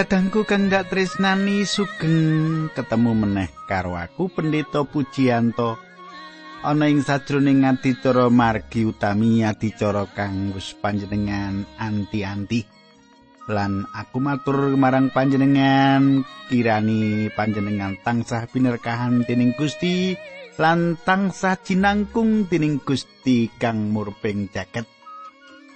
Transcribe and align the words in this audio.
Kadangku 0.00 0.48
kang 0.48 0.72
dak 0.72 0.88
tresnani 0.88 1.68
sugeng 1.68 2.72
ketemu 2.72 3.12
meneh 3.12 3.52
karo 3.68 4.00
aku 4.00 4.32
Pendeta 4.32 4.80
Pujianto. 4.88 5.76
Ana 6.64 6.88
ing 6.88 7.04
sajroning 7.04 7.68
adicara 7.68 8.32
margi 8.32 8.88
utami 8.88 9.44
adicara 9.44 10.08
kang 10.08 10.56
wis 10.56 10.72
panjenengan 10.72 11.68
anti-anti. 11.76 12.64
Lan 13.52 13.84
aku 13.92 14.24
matur 14.24 14.72
marang 14.80 15.12
panjenengan 15.12 16.24
kirani 16.48 17.28
panjenengan 17.36 18.00
tansah 18.00 18.48
binerkahan 18.48 19.28
dening 19.28 19.52
Gusti 19.52 20.16
lan 20.56 20.96
tansah 20.96 21.60
jinangkung 21.60 22.48
dening 22.48 22.80
Gusti 22.80 23.52
kang 23.60 23.92
murping 23.92 24.48
jaket. 24.48 24.99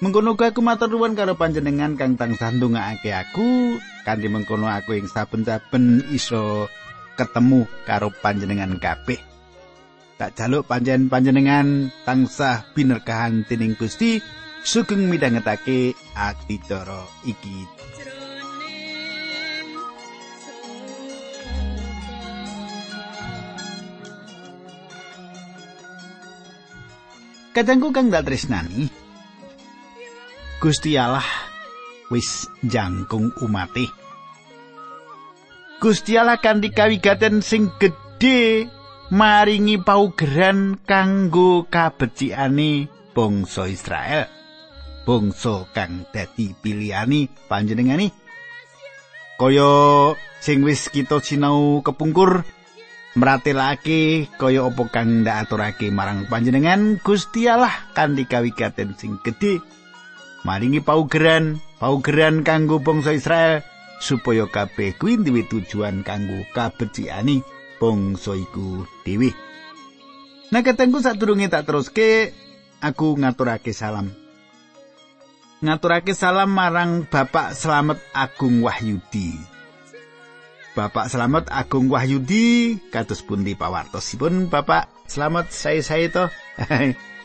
Mengkono 0.05 0.37
aku 0.37 0.61
matur 0.61 0.93
nuwun 0.93 1.17
karo 1.17 1.33
panjenengan 1.33 1.97
kang 1.97 2.21
tansah 2.21 2.53
ndongaake 2.53 3.09
aku 3.09 3.81
kanthi 4.05 4.29
mengkono 4.29 4.69
aku 4.69 5.01
ing 5.01 5.09
saben-saben 5.09 6.05
iso 6.13 6.69
ketemu 7.17 7.65
karo 7.89 8.13
panjenengan 8.13 8.77
kabeh. 8.77 9.17
Tak 10.21 10.37
jaluk 10.37 10.69
panjen 10.69 11.09
panjenengan 11.09 11.89
tansah 12.05 12.69
binerkahan 12.77 13.49
dening 13.49 13.81
Gusti 13.81 14.21
sugeng 14.61 15.09
midhangetake 15.09 15.97
adicara 16.13 17.09
iki. 17.25 17.65
Kadangku 27.57 27.89
kang 27.89 28.13
dak 28.13 28.29
tresnani, 28.29 28.93
Gusti 30.65 30.97
Allah 30.97 31.29
wis 32.09 32.49
jangkung 32.65 33.37
umate. 33.45 33.85
Gusti 35.77 36.17
Allah 36.17 36.41
kanthi 36.41 36.73
kawigaten 36.73 37.45
sing 37.45 37.69
gedhe 37.77 38.73
maringi 39.13 39.77
paugeran 39.77 40.81
kanggo 40.89 41.69
kabecikane 41.69 42.89
bangsa 43.13 43.69
Israel. 43.69 44.25
Bangsa 45.05 45.69
kang 45.77 46.09
dadi 46.09 46.57
pilihani 46.57 47.29
panjenengani. 47.45 48.09
Kaya 49.37 49.69
sing 50.41 50.65
wis 50.65 50.89
kita 50.89 51.21
sinau 51.21 51.85
kepungkur 51.85 52.41
mratelake 53.21 54.33
kaya 54.41 54.65
apa 54.65 54.83
kang 54.89 55.29
ndak 55.29 55.53
marang 55.93 56.25
panjenengan 56.25 56.97
Gusti 57.05 57.53
Allah 57.53 57.93
kanthi 57.93 58.25
kawigaten 58.25 58.97
sing 58.97 59.21
gedhe 59.21 59.61
maringi 60.45 60.85
paugeran, 60.85 61.59
paugeran 61.81 62.45
kanggo 62.45 62.79
bangsa 62.79 63.17
Israel 63.17 63.65
supaya 63.99 64.45
kabeh 64.45 64.93
kuwi 65.01 65.17
duwe 65.17 65.49
tujuan 65.49 66.05
kanggo 66.05 66.45
kabecikane 66.53 67.41
bangsa 67.81 68.37
iku 68.37 68.85
dhewe. 69.03 69.33
Nah 70.53 70.61
katengku 70.61 71.01
sadurunge 71.01 71.49
tak 71.49 71.65
teruske 71.67 72.31
aku 72.85 73.17
ngaturake 73.17 73.73
salam. 73.73 74.13
Ngaturake 75.65 76.13
salam 76.13 76.53
marang 76.53 77.09
Bapak 77.09 77.57
Slamet 77.57 77.97
Agung 78.13 78.61
Wahyudi. 78.61 79.41
Bapak 80.77 81.09
Slamet 81.09 81.49
Agung 81.49 81.89
Wahyudi 81.89 82.77
kados 82.93 83.25
pundi 83.25 83.57
pawartosipun 83.57 84.53
Bapak 84.53 84.93
Slamet 85.09 85.49
saya-saya 85.49 86.13
to. 86.13 86.25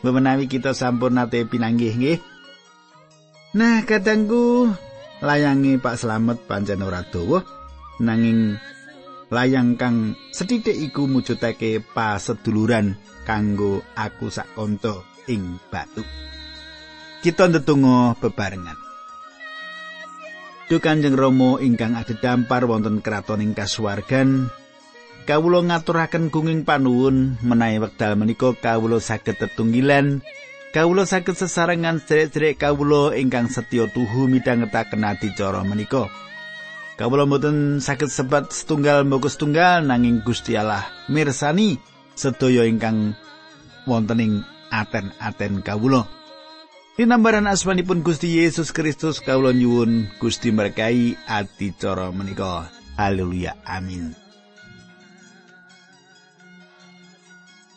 Menawi 0.00 0.48
kita 0.48 0.72
sampun 0.72 1.20
nate 1.20 1.44
pinanggih 1.44 1.92
nggih. 1.92 2.18
Nah, 3.50 3.82
kadangku 3.82 4.70
layangi 5.18 5.82
Pak 5.82 5.98
Slamet 5.98 6.46
pancen 6.46 6.86
ora 6.86 7.02
dawa 7.02 7.42
nanging 7.98 8.54
layang 9.26 9.74
kang 9.74 10.14
sethithik 10.30 10.78
iku 10.78 11.10
mujudake 11.10 11.82
paseduluran 11.82 12.94
kanggo 13.26 13.82
aku 13.98 14.30
sak 14.30 14.46
kanca 14.54 15.02
ing 15.26 15.58
batu. 15.66 16.06
Kita 17.26 17.50
ndedonga 17.50 18.14
bebarengan. 18.22 18.78
Duh 20.70 20.78
Kanjeng 20.78 21.18
Rama 21.18 21.58
ingkang 21.58 21.98
adhedhampar 21.98 22.70
wonten 22.70 23.02
kraton 23.02 23.42
ing 23.42 23.58
kasuwargan, 23.58 24.46
kawula 25.26 25.66
ngaturaken 25.66 26.30
gunging 26.30 26.62
panuwun 26.62 27.34
menawi 27.42 27.82
wekdal 27.82 28.14
menika 28.14 28.54
kawula 28.54 29.02
saged 29.02 29.42
tetunggilan 29.42 30.22
Kawula 30.70 31.02
saged 31.02 31.34
sesarengan 31.34 31.98
sederek-sederek 31.98 32.62
kawula 32.62 33.18
ingkang 33.18 33.50
setya 33.50 33.90
tuhu 33.90 34.30
midhangetaken 34.30 35.02
adicara 35.02 35.66
menika. 35.66 36.06
Kawula 36.94 37.26
mboten 37.26 37.82
saged 37.82 38.06
sebat 38.06 38.54
setunggal 38.54 39.02
mboko 39.02 39.26
setunggal 39.26 39.82
nanging 39.82 40.22
Gusti 40.22 40.54
Allah 40.54 40.86
mirsani 41.10 41.74
sedaya 42.14 42.70
ingkang 42.70 43.18
wonten 43.82 44.22
ing 44.22 44.32
aten-aten 44.70 45.58
kawula. 45.66 46.06
Dinambaran 46.94 47.50
asmanipun 47.50 48.06
Gusti 48.06 48.38
Yesus 48.38 48.70
Kristus 48.70 49.18
kawula 49.18 49.50
nyuwun 49.50 50.06
Gusti 50.22 50.54
berkahi 50.54 51.18
adicara 51.26 52.14
menika. 52.14 52.70
Haleluya. 52.94 53.58
Amin. 53.66 54.14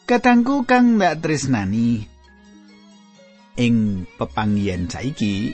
Katangku 0.05 0.67
kang 0.69 1.01
ndak 1.01 1.25
tresnani 1.25 2.12
ing 3.57 4.09
pepanggihan 4.17 4.89
saiki 4.89 5.53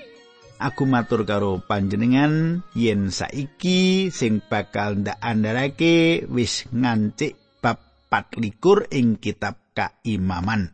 aku 0.59 0.87
matur 0.87 1.27
karo 1.27 1.59
panjenengan 1.59 2.63
yen 2.71 3.11
saiki 3.11 4.07
sing 4.07 4.39
bakal 4.39 4.99
ndak 4.99 5.19
andharake 5.19 6.23
wis 6.31 6.67
ngancik 6.71 7.35
bab 7.59 7.79
24 8.11 8.87
ing 8.95 9.19
kitab 9.19 9.59
kaimaman 9.75 10.71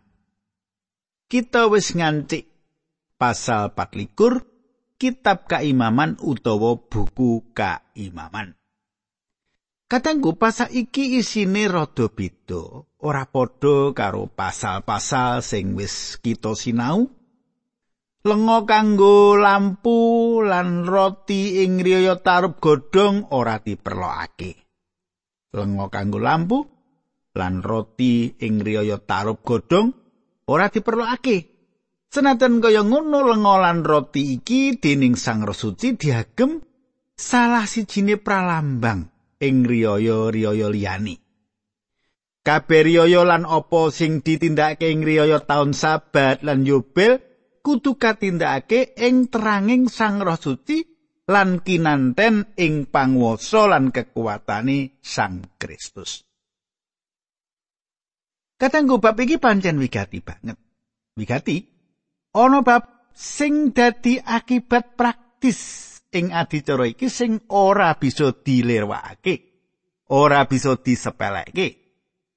kita 1.25 1.65
wis 1.69 1.97
ngancik 1.97 2.45
pasal 3.17 3.73
24 3.73 5.01
kitab 5.01 5.49
kaimaman 5.49 6.21
utawa 6.21 6.77
buku 6.77 7.41
kaimaman 7.57 8.53
Katanggu 9.85 10.33
pasal 10.35 10.73
iki 10.73 11.21
isine 11.21 11.69
rada 11.69 12.09
beda, 12.09 12.89
ora 13.05 13.23
padha 13.29 13.93
karo 13.95 14.27
pasal-pasal 14.27 15.39
sing 15.39 15.77
wis 15.77 16.19
kita 16.19 16.51
sinau. 16.57 17.14
Lenga 18.25 18.65
kanggo 18.65 19.37
lampu 19.37 20.41
lan 20.41 20.89
roti 20.89 21.61
ing 21.61 21.77
riyaya 21.77 22.17
tarub 22.25 22.57
godhong 22.57 23.29
ora 23.29 23.61
diperlokake. 23.61 24.51
Lenga 25.53 25.85
kanggo 25.93 26.17
lampu 26.17 26.57
lan 27.37 27.61
roti 27.61 28.33
ing 28.41 28.65
riyaya 28.65 28.97
tarub 28.97 29.45
godhong 29.45 29.93
ora 30.49 30.73
diperlokake. 30.73 31.37
Senajan 32.09 32.65
kaya 32.65 32.81
ngono 32.81 33.29
lenga 33.29 33.61
lan 33.61 33.85
roti 33.85 34.41
iki 34.41 34.81
dening 34.81 35.13
Sang 35.13 35.45
Resuci 35.45 35.93
diagem 35.93 36.65
salah 37.13 37.69
sijine 37.69 38.17
pralambang 38.17 39.05
ing 39.37 39.69
riyaya-riyaya 39.69 40.73
liyane. 40.73 41.21
Kabeh 42.41 42.81
riyaya 42.89 43.21
lan 43.21 43.45
apa 43.45 43.93
sing 43.93 44.25
ditindakake 44.25 44.89
ing 44.89 45.05
riyaya 45.05 45.45
taun 45.45 45.77
sabat 45.77 46.41
lan 46.41 46.65
yobel 46.65 47.34
kudu 47.65 47.97
katindakake 47.97 48.93
ing 48.93 49.33
teranging 49.33 49.89
Sang 49.89 50.21
Roh 50.21 50.37
Suci 50.37 50.85
lan 51.25 51.65
kinanten 51.65 52.53
ing 52.61 52.85
panguwasa 52.85 53.65
lan 53.65 53.89
kekuatane 53.89 55.01
Sang 55.01 55.57
Kristus. 55.57 56.21
Katanggu 58.55 59.01
bab 59.01 59.17
iki 59.17 59.41
pancen 59.41 59.81
wigati 59.81 60.21
banget. 60.21 60.61
Wigati 61.17 61.57
ana 62.37 62.61
bab 62.61 63.09
sing 63.11 63.73
dadi 63.73 64.21
akibat 64.21 64.93
praktis 64.93 65.59
ing 66.13 66.31
adicara 66.31 66.85
iki 66.87 67.09
sing 67.11 67.43
ora 67.51 67.97
bisa 67.99 68.31
dilirwakake, 68.31 69.35
ora 70.13 70.45
bisa 70.45 70.77
disepeleke. 70.79 71.81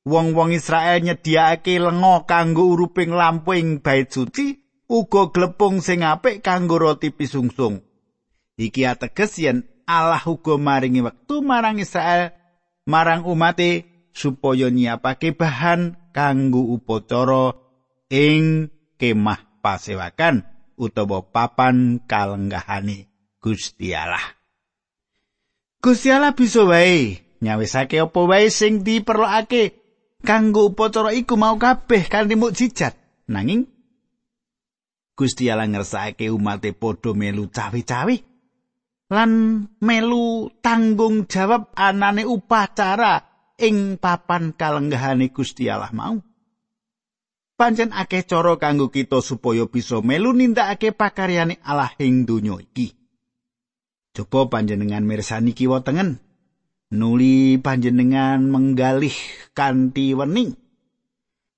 Wong-wong 0.08 0.56
Israel 0.56 1.04
nyediakake 1.04 1.76
lenga 1.76 2.24
kanggo 2.24 2.72
uruping 2.72 3.12
lampu 3.12 3.60
ing 3.60 3.84
bait 3.84 4.08
suci, 4.08 4.67
uga 4.88 5.30
glepung 5.30 5.84
sing 5.84 6.02
apik 6.02 6.40
kanggo 6.40 6.80
roti 6.80 7.12
pisungsung. 7.12 7.84
Iki 8.58 8.82
ateges 8.88 9.38
yen 9.38 9.68
Allah 9.84 10.24
uga 10.24 10.58
maringi 10.58 11.04
wektu 11.04 11.44
marang 11.44 11.78
Israel 11.78 12.34
marang 12.88 13.28
umate 13.28 13.86
supaya 14.16 14.72
nyiapake 14.72 15.36
bahan 15.36 15.94
kanggo 16.10 16.74
upacara 16.74 17.54
ing 18.10 18.72
kemah 18.98 19.62
pasewakan 19.62 20.42
utawa 20.74 21.22
papan 21.22 22.02
kalenggahane. 22.02 23.06
Gusti 23.38 23.94
Allah. 23.94 24.34
Gusti 25.78 26.10
Allah 26.10 26.34
bisa 26.34 26.66
wae 26.66 27.22
nyawisake 27.38 28.02
apa 28.02 28.20
wae 28.26 28.50
sing 28.50 28.82
diperlokake 28.82 29.78
kanggo 30.26 30.74
upacara 30.74 31.14
iku 31.14 31.38
mau 31.38 31.54
kabeh 31.54 32.10
kanthi 32.10 32.34
mukjizat. 32.34 32.98
Nanging 33.30 33.77
Gusti 35.18 35.50
Allah 35.50 35.66
ngersakake 35.66 36.30
umate 36.30 36.70
padha 36.70 37.10
melu 37.10 37.50
cawi-cawi. 37.50 38.22
lan 39.08 39.64
melu 39.80 40.52
tanggung 40.60 41.24
jawab 41.24 41.72
anane 41.72 42.28
upacara 42.28 43.24
ing 43.56 43.96
papan 43.96 44.52
kalenggahane 44.52 45.32
Gusti 45.32 45.66
Allah 45.66 45.90
mau. 45.96 46.20
Pancen 47.58 47.90
akeh 47.90 48.22
cara 48.22 48.54
kanggo 48.54 48.86
kita 48.94 49.18
supaya 49.18 49.66
bisa 49.66 49.98
melu 49.98 50.30
nindakake 50.30 50.94
pakaryane 50.94 51.58
Allah 51.66 51.90
ing 51.98 52.22
donya 52.22 52.54
iki. 52.62 52.94
Coba 54.14 54.46
panjenengan 54.46 55.02
mirsani 55.02 55.56
kiwa 55.56 55.82
tengen. 55.82 56.22
Nuli 56.94 57.58
panjenengan 57.58 58.46
menggalih 58.46 59.14
kanthi 59.58 60.14
wening. 60.14 60.54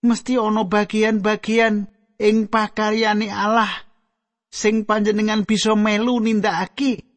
Mesti 0.01 0.41
ana 0.41 0.65
bagian-bagian 0.65 1.93
ing 2.21 2.53
pakaryane 2.53 3.33
Allah 3.33 3.73
sing 4.53 4.85
panjenengan 4.85 5.49
bisa 5.49 5.73
melu 5.73 6.21
nindakake. 6.21 7.09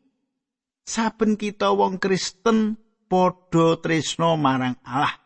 Saben 0.88 1.36
kita 1.36 1.76
wong 1.76 2.00
Kristen 2.00 2.80
padha 3.12 3.80
tresno 3.84 4.40
marang 4.40 4.80
Allah. 4.88 5.20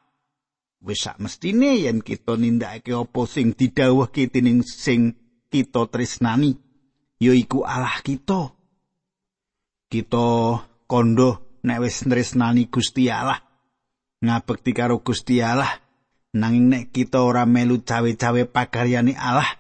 Wis 0.82 1.06
sak 1.06 1.18
mestine 1.18 1.78
yen 1.82 2.06
kita 2.06 2.38
nindakake 2.38 2.94
apa 2.94 3.22
sing 3.26 3.54
didhawuhke 3.54 4.30
dening 4.30 4.62
sing 4.62 5.18
kita 5.50 5.90
tresnani, 5.90 6.54
yaiku 7.18 7.66
Allah 7.66 7.98
kita. 8.06 8.54
Kita 9.90 10.28
kondo 10.86 11.60
nek 11.66 11.82
wis 11.82 12.06
tresnani 12.06 12.70
Gusti 12.70 13.10
Allah, 13.10 13.42
ngabekti 14.22 14.72
karo 14.78 15.02
Gusti 15.02 15.42
Allah, 15.42 15.74
nanging 16.38 16.70
nek 16.70 16.84
kita 16.94 17.26
ora 17.26 17.50
melu 17.50 17.82
cawe-cawe 17.82 18.46
pagaryane 18.46 19.18
Allah, 19.18 19.57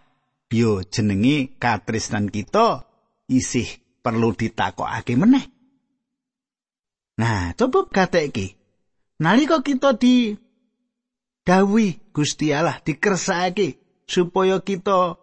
yo 0.51 0.83
jenenge 0.87 1.57
katresnan 1.59 2.31
kita 2.31 2.87
isih 3.27 3.67
perlu 3.99 4.31
ditakokake 4.35 5.19
meneh. 5.19 5.45
Nah, 7.17 7.51
coba 7.57 7.89
kata 7.89 8.21
iki. 8.23 8.53
Nalika 9.17 9.65
kita 9.65 9.97
di 9.97 10.37
dawi 11.41 11.97
Gusti 12.13 12.53
Allah 12.53 12.77
dikersake 12.83 14.03
supaya 14.05 14.61
kita 14.61 15.17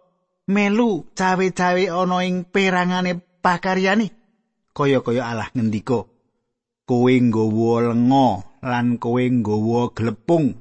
melu 0.45 1.09
cawe-cawe 1.17 1.83
ana 1.89 2.17
ing 2.21 2.45
perangane 2.45 3.17
pakaryane 3.41 4.13
kaya-kaya 4.75 5.25
Allah 5.25 5.49
ngendika 5.55 6.05
kowe 6.85 7.13
nggawa 7.13 7.93
lenga 7.93 8.45
lan 8.61 9.01
kowe 9.01 9.23
nggawa 9.23 9.89
glepung 9.95 10.53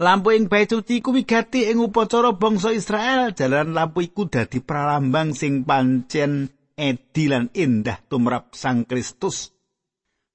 lampu 0.00 0.34
ing 0.34 0.50
bae 0.50 0.66
suci 0.66 0.98
kuwi 1.04 1.22
gati 1.22 1.70
ing 1.70 1.78
upacara 1.78 2.34
bangsa 2.34 2.74
Israel 2.74 3.30
jalan 3.34 3.76
lampu 3.76 4.02
iku 4.02 4.26
dadi 4.26 4.58
pralambang 4.58 5.36
sing 5.36 5.62
pancen 5.62 6.50
edi 6.74 7.24
lan 7.30 7.50
indah 7.54 8.02
tumrap 8.10 8.54
Sang 8.58 8.82
Kristus 8.88 9.54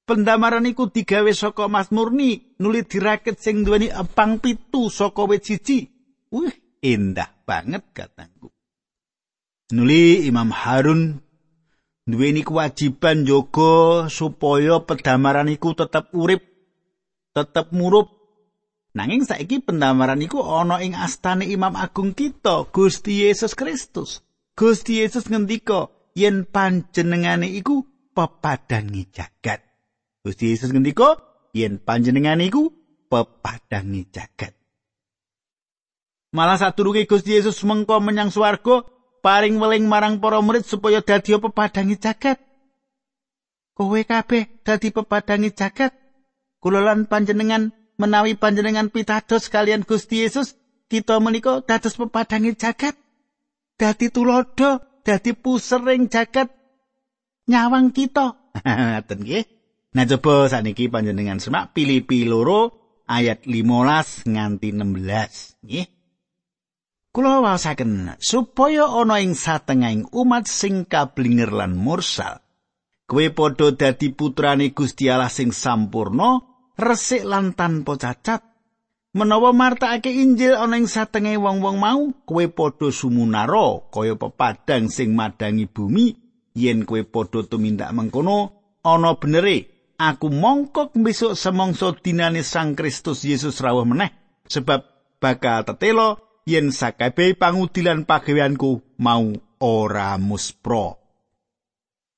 Pendamaran 0.09 0.65
iku 0.65 0.89
digawe 0.89 1.29
saka 1.37 1.69
emas 1.69 1.93
murni, 1.93 2.57
nuli 2.57 2.81
dirakit 2.81 3.37
sing 3.37 3.61
duweni 3.61 3.93
epang 3.93 4.41
pitu 4.41 4.89
saka 4.89 5.29
wit 5.29 5.45
siji. 5.45 5.85
Wih, 6.33 6.49
indah 6.81 7.29
banget 7.45 7.85
katangku. 7.93 8.49
Nuli 9.69 10.25
Imam 10.25 10.49
Harun 10.49 11.21
duweni 12.09 12.41
kewajiban 12.41 13.21
jaga 13.21 14.09
supaya 14.09 14.81
pendamaran 14.81 15.45
iku 15.45 15.77
tetep 15.77 16.09
urip, 16.17 16.41
tetep 17.37 17.69
murup. 17.69 18.18
Nanging 18.99 19.23
saiki 19.23 19.63
pendamaran 19.63 20.19
iku 20.19 20.43
ana 20.43 20.83
ing 20.83 20.91
astane 20.91 21.47
Imam 21.47 21.71
Agung 21.79 22.11
kita, 22.11 22.67
Gusti 22.67 23.23
Yesus 23.23 23.55
Kristus. 23.55 24.19
Gusti 24.59 24.99
Yesus 24.99 25.31
ngendika 25.31 25.87
yen 26.19 26.43
panjenengane 26.43 27.47
iku 27.47 27.87
pepadangi 28.11 29.07
jagat. 29.07 29.63
Gusti 30.19 30.51
Yesus 30.51 30.75
ngendika, 30.75 31.15
yen 31.55 31.79
panjenengan 31.79 32.43
iku 32.43 32.75
pepadangi 33.07 34.03
jagat. 34.11 34.51
Malah 36.35 36.59
sadurunge 36.59 37.07
Gusti 37.07 37.39
Yesus 37.39 37.63
mengko 37.63 38.03
menyang 38.03 38.35
swarga, 38.35 38.83
paring 39.23 39.63
weling 39.63 39.87
marang 39.87 40.19
para 40.19 40.43
murid 40.43 40.67
supaya 40.67 40.99
dadi 40.99 41.39
pepadangi 41.39 41.95
jagat. 41.95 42.35
Kowe 43.79 43.99
kabeh 44.03 44.59
dadi 44.67 44.91
pepadangi 44.91 45.55
jagat. 45.55 45.95
Kula 46.59 46.83
lan 46.83 47.07
panjenengan 47.07 47.78
menawi 47.99 48.39
panjenengan 48.39 48.87
pitados 48.89 49.51
kalian 49.51 49.83
Gusti 49.83 50.23
Yesus, 50.23 50.55
kita 50.87 51.19
menika 51.19 51.61
dados 51.61 51.99
pepadangi 51.99 52.55
jagat. 52.55 52.95
Dadi 53.75 54.07
tulodo, 54.09 55.03
dadi 55.03 55.35
pusering 55.35 56.07
jagat 56.07 56.49
nyawang 57.51 57.91
kita. 57.91 58.51
Ngaten 58.65 59.19
nggih. 59.21 59.45
Nah 59.89 60.05
coba 60.05 60.47
sakniki 60.47 60.87
panjenengan 60.87 61.41
semak 61.41 61.73
Filipi 61.73 62.23
loro 62.23 62.77
ayat 63.09 63.43
15 63.43 64.29
nganti 64.29 64.69
16 64.73 65.65
nggih. 65.65 65.87
Kula 67.09 67.41
waosaken 67.41 68.21
supaya 68.21 68.85
ana 68.85 69.17
ing 69.17 69.33
satengahing 69.33 70.05
umat 70.13 70.45
sing 70.45 70.85
kablinger 70.85 71.49
lan 71.49 71.73
mursal. 71.73 72.37
Kowe 73.09 73.25
padha 73.33 73.73
dadi 73.73 74.13
putrane 74.13 74.69
Gusti 74.77 75.09
Allah 75.09 75.33
sing 75.33 75.49
sampurno, 75.49 76.58
resik 76.79 77.27
lan 77.27 77.53
tanpa 77.53 77.99
cacat. 77.99 78.41
Menawa 79.09 79.51
martakake 79.51 80.13
Injil 80.13 80.53
ana 80.53 80.77
ing 80.77 80.85
satengah 80.85 81.35
wong-wong 81.35 81.77
mau, 81.81 82.01
kowe 82.23 82.45
padha 82.47 82.93
sumunara 82.93 83.89
kaya 83.89 84.13
pepadang 84.15 84.87
sing 84.87 85.17
madangi 85.17 85.65
bumi. 85.65 86.13
Yen 86.53 86.85
kowe 86.85 87.01
padha 87.03 87.43
tumindak 87.43 87.89
mengkono, 87.91 88.59
ana 88.85 89.17
benere 89.17 89.79
aku 89.99 90.31
mongkok 90.31 90.95
besok 90.95 91.35
semongso 91.35 91.91
dinane 91.99 92.41
Sang 92.45 92.73
Kristus 92.73 93.27
Yesus 93.27 93.59
rawuh 93.59 93.83
meneh 93.83 94.15
sebab 94.47 94.87
bakal 95.19 95.67
tetelo 95.67 96.39
yen 96.47 96.71
sakabeh 96.71 97.35
pangudilan 97.35 98.07
pagaweanku 98.07 98.97
mau 99.03 99.35
ora 99.59 100.15
muspro. 100.15 100.95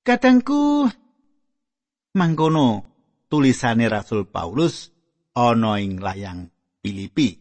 Kadangku 0.06 0.86
mangkono 2.14 2.91
tulisane 3.32 3.88
Rasul 3.88 4.28
Paulus 4.28 4.92
ana 5.32 5.80
ing 5.80 6.04
layang 6.04 6.52
Filipi. 6.84 7.40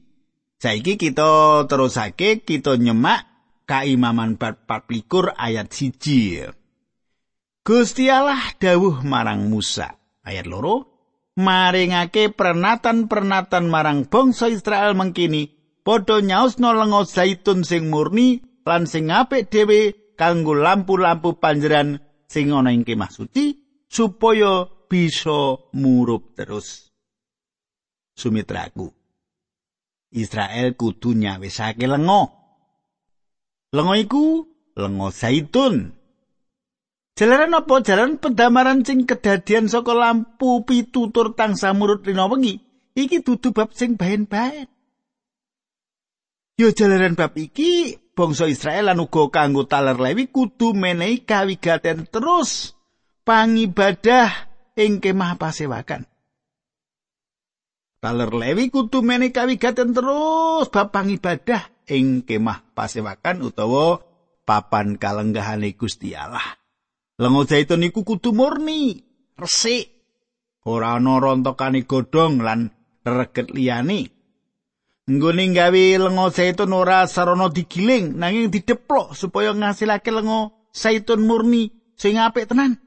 Saiki 0.63 0.95
kita 0.95 1.67
terusake 1.67 2.47
kita 2.47 2.79
nyemak 2.79 3.27
kaimaman 3.67 4.39
bab 4.39 4.71
24 4.71 5.35
ayat 5.35 5.67
1. 5.67 7.67
Gusti 7.67 8.07
Allah 8.07 8.55
dawuh 8.57 9.03
marang 9.03 9.51
Musa, 9.51 9.99
ayat 10.23 10.47
loro 10.47 10.91
maringake 11.41 12.31
pernatan-pernatan 12.35 13.73
marang 13.73 14.05
bangsa 14.07 14.53
Israel 14.53 14.93
mengkini 14.93 15.49
padha 15.81 16.21
nyausno 16.21 16.77
lenga 16.77 17.09
zaitun 17.09 17.65
sing 17.65 17.89
murni 17.89 18.45
lan 18.69 18.85
sing 18.85 19.09
apik 19.09 19.49
dhewe 19.49 20.13
kanggo 20.21 20.53
lampu-lampu 20.53 21.41
panjeran 21.41 22.05
sing 22.29 22.53
ana 22.53 22.71
ing 22.71 22.85
kemah 22.85 23.09
suci 23.09 23.57
supaya 23.89 24.69
bisa 24.91 25.71
murup 25.71 26.35
terus. 26.35 26.91
Sumitraku 28.19 28.91
Israel 30.11 30.75
kudu 30.75 31.15
nyawisake 31.15 31.87
lenga. 31.87 32.27
Lenga 33.71 33.95
iku 33.95 34.43
lenga 34.75 35.09
zaitun. 35.15 35.95
Jalaran 37.15 37.55
apa 37.55 37.75
jalan 37.87 38.19
pendamaran 38.19 38.83
sing 38.83 39.07
kedadian 39.07 39.71
saka 39.71 39.95
lampu 39.95 40.67
pitutur 40.67 41.39
tangsa 41.39 41.71
murut 41.71 42.03
rina 42.03 42.27
wengi? 42.27 42.59
Iki 42.99 43.23
dudu 43.23 43.55
bab 43.55 43.71
sing 43.71 43.95
bahen-bahen. 43.95 44.67
Yo 46.59 46.75
jalaran 46.75 47.15
bab 47.15 47.39
iki 47.39 47.95
bangsa 48.19 48.51
Israel 48.51 48.91
lan 48.91 48.99
uga 48.99 49.31
kanggo 49.31 49.69
taler 49.71 49.97
Lewi 49.97 50.27
kudu 50.33 50.75
menehi 50.75 51.23
kawigaten 51.23 52.11
terus. 52.11 52.75
Pangibadah 53.23 54.50
ing 54.81 55.05
kemah 55.05 55.37
pasewakan. 55.37 56.09
Taler 58.01 58.33
Lewi 58.33 58.73
kudu 58.73 59.05
menehi 59.05 59.29
kawigaten 59.29 59.93
terus 59.93 60.73
bab 60.73 60.89
pangibadah 60.89 61.69
ing 61.85 62.25
kemah 62.25 62.73
pasewakan 62.73 63.45
utawa 63.45 64.01
papan 64.49 64.97
kalenggahane 64.97 65.77
Gusti 65.77 66.17
Allah. 66.17 66.57
Lengo 67.21 67.45
zaitun 67.45 67.85
iku 67.85 68.01
kudu 68.01 68.33
murni, 68.33 68.97
resik. 69.37 70.01
Ora 70.65 70.97
ana 70.97 71.21
rontokane 71.21 71.85
godhong 71.85 72.41
lan 72.41 72.73
reget 73.05 73.53
liyane. 73.53 74.09
Nggone 75.05 75.45
gawe 75.53 75.85
lengo 76.01 76.27
zaitun 76.33 76.73
ora 76.73 77.05
sarana 77.05 77.53
digiling 77.53 78.17
nanging 78.17 78.49
dideplok 78.49 79.13
supaya 79.13 79.53
ngasilake 79.53 80.09
lengo 80.09 80.73
zaitun 80.73 81.29
murni 81.29 81.69
sing 82.01 82.17
apik 82.17 82.49
tenan. 82.49 82.81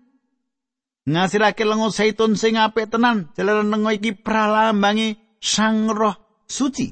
Ngasilake 1.03 1.67
lengo 1.67 1.91
zaitun 1.91 2.39
sing 2.39 2.55
apik 2.55 2.87
tenan, 2.87 3.31
jalaran 3.35 3.67
lengo 3.67 3.91
iki 3.91 4.15
pralambange 4.15 5.19
Sang 5.43 5.91
Roh 5.91 6.15
Suci. 6.47 6.87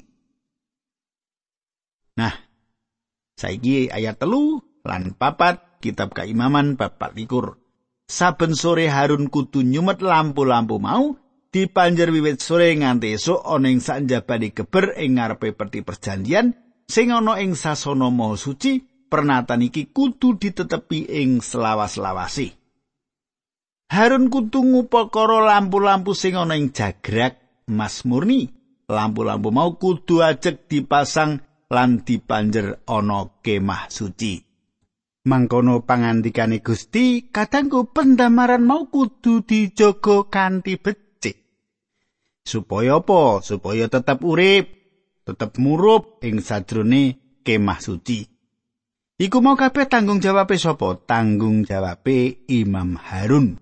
Nah, 2.20 2.34
saiki 3.40 3.88
ayat 3.88 4.20
telu 4.20 4.60
lan 4.84 5.16
papat 5.16 5.80
kitab 5.80 6.12
keimaman 6.12 6.76
bab 6.76 7.00
24. 7.00 7.62
saben 8.12 8.52
sore 8.52 8.92
Harun 8.92 9.32
kudu 9.32 9.64
nyumet 9.64 10.04
lampu-lampu 10.04 10.76
mau 10.76 11.16
dipanjer 11.48 12.12
wiwit 12.12 12.44
sore 12.44 12.76
nganti 12.76 13.16
esuk 13.16 13.40
ana 13.40 13.72
ing 13.72 13.80
sanjabane 13.80 14.52
geber 14.52 14.92
ing 15.00 15.16
ngarepe 15.16 15.56
peti 15.56 15.80
perjanjian 15.80 16.52
sing 16.84 17.08
ana 17.08 17.40
ing 17.40 17.56
sasana 17.56 18.12
maha 18.12 18.36
suci 18.36 18.84
pernatan 19.08 19.64
iki 19.64 19.88
kudu 19.96 20.36
ditetepi 20.36 21.08
ing 21.08 21.40
selawas-lawasi 21.40 22.61
Harun 23.92 24.32
kudu 24.32 24.64
ngupakara 24.64 25.44
lampu-lampu 25.52 26.16
sing 26.16 26.32
ana 26.32 26.56
ing 26.56 26.72
jagrak 26.72 27.36
mas 27.68 28.08
murni. 28.08 28.48
Lampu-lampu 28.88 29.52
mau 29.52 29.76
kudu 29.76 30.24
ajek 30.24 30.64
dipasang 30.64 31.44
lan 31.68 32.00
dipanjer 32.00 32.80
ana 32.88 33.28
kemah 33.44 33.92
suci. 33.92 34.40
Mangkono 35.28 35.84
pangandikane 35.84 36.64
Gusti 36.64 37.28
kadangku 37.28 37.92
pendamaran 37.92 38.64
mau 38.64 38.88
kudu 38.88 39.44
dijaga 39.44 40.24
kanthi 40.24 40.80
becik. 40.80 41.36
Supaya 42.48 42.96
apa? 42.96 43.44
Supaya 43.44 43.92
tetap 43.92 44.24
urip 44.24 44.72
tetap 45.20 45.60
murup 45.60 46.16
ing 46.24 46.40
sajrone 46.40 47.36
kemah 47.44 47.78
suci. 47.84 48.24
Iku 49.20 49.44
mau 49.44 49.52
kabeh 49.52 49.84
tanggung 49.84 50.24
jawabe 50.24 50.56
sapa? 50.56 50.96
Tanggung 51.04 51.68
jawabe 51.68 52.48
Imam 52.48 52.96
Harun 52.96 53.60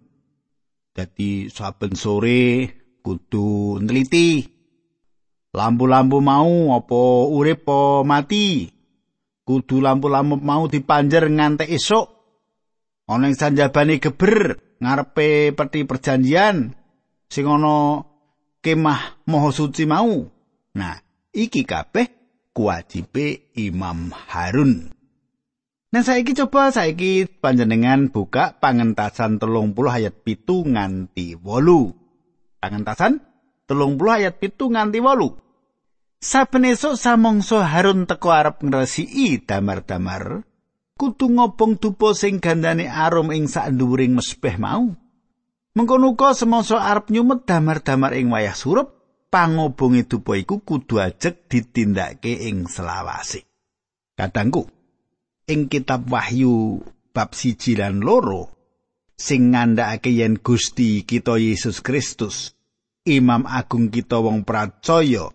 dadi 0.91 1.47
saben 1.51 1.95
sore 1.95 2.67
kudu 3.01 3.79
neliti 3.81 4.45
lampu-lampu 5.55 6.19
mau 6.23 6.75
apa 6.75 7.01
urip 7.31 7.67
apa 7.67 8.07
mati? 8.07 8.71
Kudu 9.43 9.83
lampu-lampu 9.83 10.39
mau 10.39 10.71
dipanjer 10.71 11.27
nganti 11.27 11.67
esuk. 11.75 12.07
Ana 13.11 13.27
ing 13.27 13.35
sanjabane 13.35 13.99
geber 13.99 14.55
ngarepe 14.79 15.51
peti 15.59 15.83
perjanjian 15.83 16.71
sing 17.27 17.45
ana 17.51 18.07
kemah 18.63 19.27
maha 19.27 19.51
suci 19.51 19.83
mau. 19.91 20.23
Nah 20.79 20.97
iki 21.35 21.67
kabeh 21.67 22.07
kuwajibe 22.55 23.51
Imam 23.59 24.15
Harun 24.15 25.00
Nah 25.91 26.07
saiki 26.07 26.39
coba 26.39 26.71
saiki 26.71 27.27
panjenengan 27.27 28.15
buka 28.15 28.55
pangentasan 28.63 29.43
telung 29.43 29.75
puluh 29.75 29.91
ayat 29.91 30.23
pitu 30.23 30.63
nganti 30.63 31.35
wolu. 31.35 31.91
Pangentasan 32.63 33.19
telung 33.67 33.99
puluh 33.99 34.23
ayat 34.23 34.39
pitu 34.39 34.71
nganti 34.71 35.03
wolu. 35.03 35.35
Saben 36.23 36.69
esuk 36.69 36.95
samangsa 36.95 37.67
Harun 37.67 38.07
teko 38.07 38.31
arep 38.31 38.61
ngresiki 38.61 39.41
damar-damar, 39.43 40.47
kudu 40.95 41.33
ngobong 41.33 41.81
dupa 41.81 42.13
sing 42.13 42.39
gandane 42.39 42.87
arum 42.87 43.33
ing 43.35 43.49
sak 43.49 43.73
nduwuring 43.73 44.15
mesbeh 44.15 44.61
mau. 44.61 44.95
Mengkono 45.75 46.13
uga 46.13 46.37
semangsa 46.37 46.77
arep 46.77 47.09
nyumet 47.11 47.49
damar-damar 47.49 48.15
ing 48.15 48.31
wayah 48.31 48.53
surup, 48.55 48.95
pangobonge 49.33 50.07
dupa 50.07 50.37
iku 50.37 50.61
kudu 50.61 51.01
ajeg 51.01 51.49
ditindakake 51.49 52.47
ing 52.47 52.69
selawase. 52.69 53.49
Kadangku, 54.13 54.69
ing 55.51 55.67
kitab 55.67 56.07
Wahyu 56.07 56.79
bab 57.11 57.35
siji 57.35 57.75
lan 57.75 57.99
loro 57.99 58.61
sing 59.21 59.53
ngandhakake 59.53 60.15
yen 60.17 60.41
Gusti 60.41 61.05
kita 61.05 61.37
Yesus 61.37 61.85
Kristus, 61.85 62.57
Imam 63.05 63.45
Agung 63.45 63.93
kita 63.93 64.17
wong 64.17 64.49
pracaya, 64.49 65.29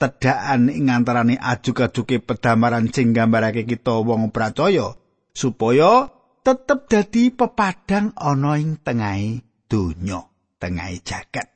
tedhakan 0.00 0.72
ing 0.72 0.88
antarané 0.88 1.36
ajuk-ajuke 1.36 2.24
pedamaran 2.24 2.88
sing 2.88 3.12
gambarake 3.12 3.68
kita 3.68 4.00
wong 4.00 4.32
percaya 4.32 4.96
supaya 5.36 6.08
tetep 6.40 6.88
dadi 6.88 7.28
pepadang 7.28 8.16
ana 8.16 8.56
ing 8.56 8.80
tengahing 8.80 9.44
donya, 9.68 10.24
tengahing 10.56 11.04
jagat. 11.04 11.52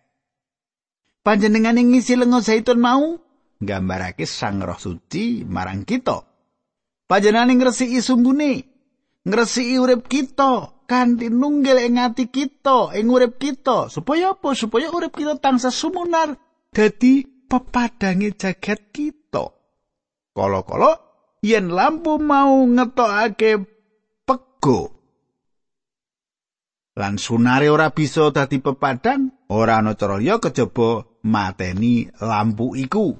Panjenengan 1.25 1.81
ing 1.81 1.97
ngisi 1.97 2.21
lenga 2.21 2.45
zaitun 2.45 2.83
mau 2.83 3.17
gambarake 3.63 4.29
Sang 4.29 4.61
Roh 4.61 4.77
Suci 4.77 5.47
marang 5.49 5.89
kita. 5.89 6.32
Panjenengan 7.07 7.53
ngresiki 7.53 8.01
sumbune, 8.01 8.65
ngresiki 9.27 9.77
urip 9.77 10.09
kita 10.09 10.73
kanthi 10.89 11.29
nunggil 11.33 11.81
ing 11.83 12.01
ati 12.01 12.29
kita, 12.29 12.93
ing 12.97 13.09
urip 13.09 13.37
kita, 13.41 13.93
supaya 13.93 14.37
apa? 14.37 14.53
Supaya 14.53 14.93
urip 14.93 15.17
kita 15.17 15.37
tansah 15.41 15.73
sumunar 15.73 16.37
dadi 16.73 17.25
pepadange 17.49 18.33
jagat 18.37 18.93
kita. 18.93 19.53
Kala-kala 20.33 20.97
yen 21.45 21.69
lampu 21.69 22.17
mau 22.17 22.65
ngetokake 22.65 23.61
pego 24.25 25.03
lan 26.93 27.17
sunare 27.17 27.73
ora 27.73 27.89
bisa 27.89 28.29
dadi 28.29 28.61
pepadang, 28.61 29.49
ora 29.49 29.81
ana 29.81 29.97
cara 29.97 30.21
liya 30.21 30.37
kejaba 30.37 31.09
mateni 31.25 32.09
lampu 32.21 32.77
iku. 32.77 33.17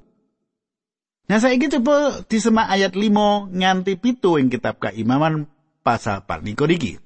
Nah 1.31 1.38
saiki 1.38 1.71
coba 1.79 2.25
disemak 2.26 2.71
ayat 2.73 2.93
5 2.95 3.52
nganti 3.55 3.99
pitu 4.00 4.41
ing 4.41 4.50
kitab 4.50 4.83
keimaman 4.83 5.47
pasal 5.87 6.26
4 6.26 6.76
iki. 6.76 6.99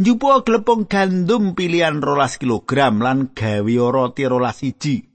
Njupo 0.00 0.40
glepung 0.44 0.88
gandum 0.88 1.52
pilihan 1.52 2.00
rolas 2.00 2.40
kilogram 2.40 3.04
lan 3.04 3.36
gawe 3.36 3.76
roti 3.92 4.24
rolas 4.24 4.64
iji. 4.64 5.10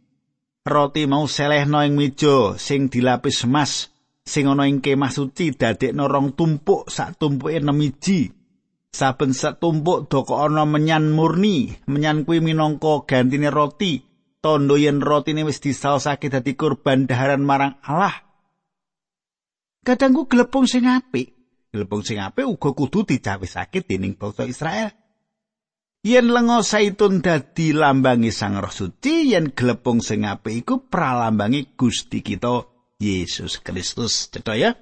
roti 0.65 1.05
mau 1.05 1.29
selehno 1.29 1.85
ing 1.85 1.93
meja 1.93 2.57
sing 2.57 2.89
dilapis 2.89 3.45
emas 3.45 3.93
sing 4.25 4.49
ana 4.49 4.65
ing 4.65 4.81
kemah 4.81 5.13
suci 5.13 5.53
dadekno 5.53 6.09
rong 6.09 6.33
tumpuk 6.33 6.89
sak 6.89 7.21
tumpuke 7.21 7.61
nemiji 7.61 8.33
saben 8.89 9.29
sak 9.37 9.61
tumpuk 9.61 10.09
doko 10.09 10.41
ana 10.41 10.65
menyan 10.65 11.13
murni 11.13 11.69
menyan 11.85 12.25
kuwi 12.25 12.41
minangka 12.41 13.05
gantine 13.05 13.53
roti 13.53 14.01
tondo 14.45 14.77
yen 14.77 15.01
rotine 15.01 15.41
wis 15.41 15.57
disaosake 15.57 16.29
dadi 16.29 16.53
kurban 16.53 17.09
daharan 17.09 17.41
marang 17.41 17.81
Allah. 17.81 18.13
Kadangku 19.81 20.29
glepung 20.29 20.69
sing 20.69 20.85
apik. 20.85 21.33
Glepung 21.73 22.05
sing 22.05 22.21
apik 22.21 22.45
uga 22.45 22.77
kudu 22.77 23.09
dicawisake 23.09 23.81
dening 23.89 24.13
bangsa 24.13 24.45
Israel. 24.45 24.93
Yen 26.05 26.29
lenga 26.29 26.61
saitun 26.61 27.25
dadi 27.25 27.73
lambangi 27.73 28.29
sang 28.29 28.61
roh 28.61 28.69
suci 28.69 29.33
yen 29.33 29.49
glepung 29.57 30.05
sing 30.05 30.29
apik 30.29 30.61
iku 30.61 30.75
pralambangi 30.93 31.73
Gusti 31.73 32.21
kita 32.21 32.69
Yesus 33.01 33.65
Kristus. 33.65 34.29
Cetha 34.29 34.53
ya. 34.53 34.77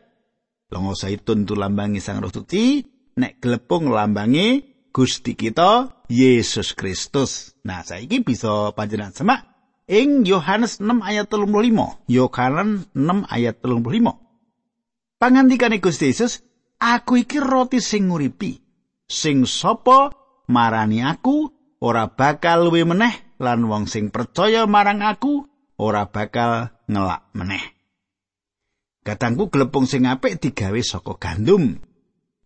Lenga 0.76 0.92
saitun 0.92 1.48
tu 1.48 1.56
lambangi 1.56 2.04
sang 2.04 2.20
roh 2.20 2.36
suci 2.36 2.84
nek 3.16 3.40
glepung 3.40 3.88
lambangi 3.88 4.60
Gusti 4.92 5.40
kita 5.40 6.04
Yesus 6.12 6.76
Kristus. 6.76 7.56
Nah 7.64 7.80
saiki 7.80 8.20
bisa 8.20 8.76
panjenengan 8.76 9.16
semak 9.16 9.53
ing 9.90 10.24
Yohanes 10.24 10.80
6 10.80 11.04
ayat 11.04 11.28
35 11.28 12.08
Yohanes 12.08 12.88
6 12.94 13.28
ayat 13.28 13.56
35 13.60 15.20
pangandikane 15.20 15.78
Gusti 15.84 16.12
Yesus 16.12 16.44
aku 16.80 17.24
iki 17.24 17.40
roti 17.40 17.84
sing 17.84 18.12
nguripi 18.12 18.60
sing 19.08 19.44
sapa 19.48 20.12
marani 20.48 21.04
aku 21.04 21.52
ora 21.84 22.08
bakal 22.08 22.72
luwe 22.72 22.88
meneh 22.88 23.36
lan 23.44 23.68
wong 23.68 23.92
sing 23.92 24.08
percaya 24.08 24.64
marang 24.64 25.04
aku 25.04 25.44
ora 25.76 26.08
bakal 26.08 26.72
ngelak 26.88 27.28
meneh. 27.36 27.64
Katangku 29.04 29.52
glepung 29.52 29.84
sing 29.84 30.08
apik 30.08 30.40
digawe 30.40 30.80
saka 30.80 31.20
gandum. 31.20 31.76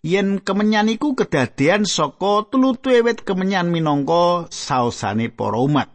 Yen 0.01 0.41
kemenyan 0.41 0.89
iku 0.89 1.13
kedadean 1.13 1.86
saka 1.86 2.50
tulutu 2.50 2.89
ewet 2.89 3.22
kemenyan 3.22 3.70
minangka 3.70 4.50
saosane 4.50 5.29
para 5.29 5.62
umat. 5.62 5.94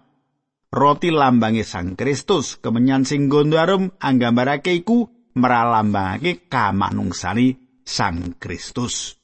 Roti 0.72 1.12
lambange 1.12 1.68
Sang 1.68 2.00
Kristus, 2.00 2.56
kemenyan 2.56 3.04
sing 3.04 3.28
gondo 3.28 3.60
arum 3.60 3.92
anggambarake 4.00 4.72
iku 4.72 5.04
meralambangake 5.36 6.48
kamanungsani 6.48 7.60
Sang 7.84 8.40
Kristus. 8.40 9.20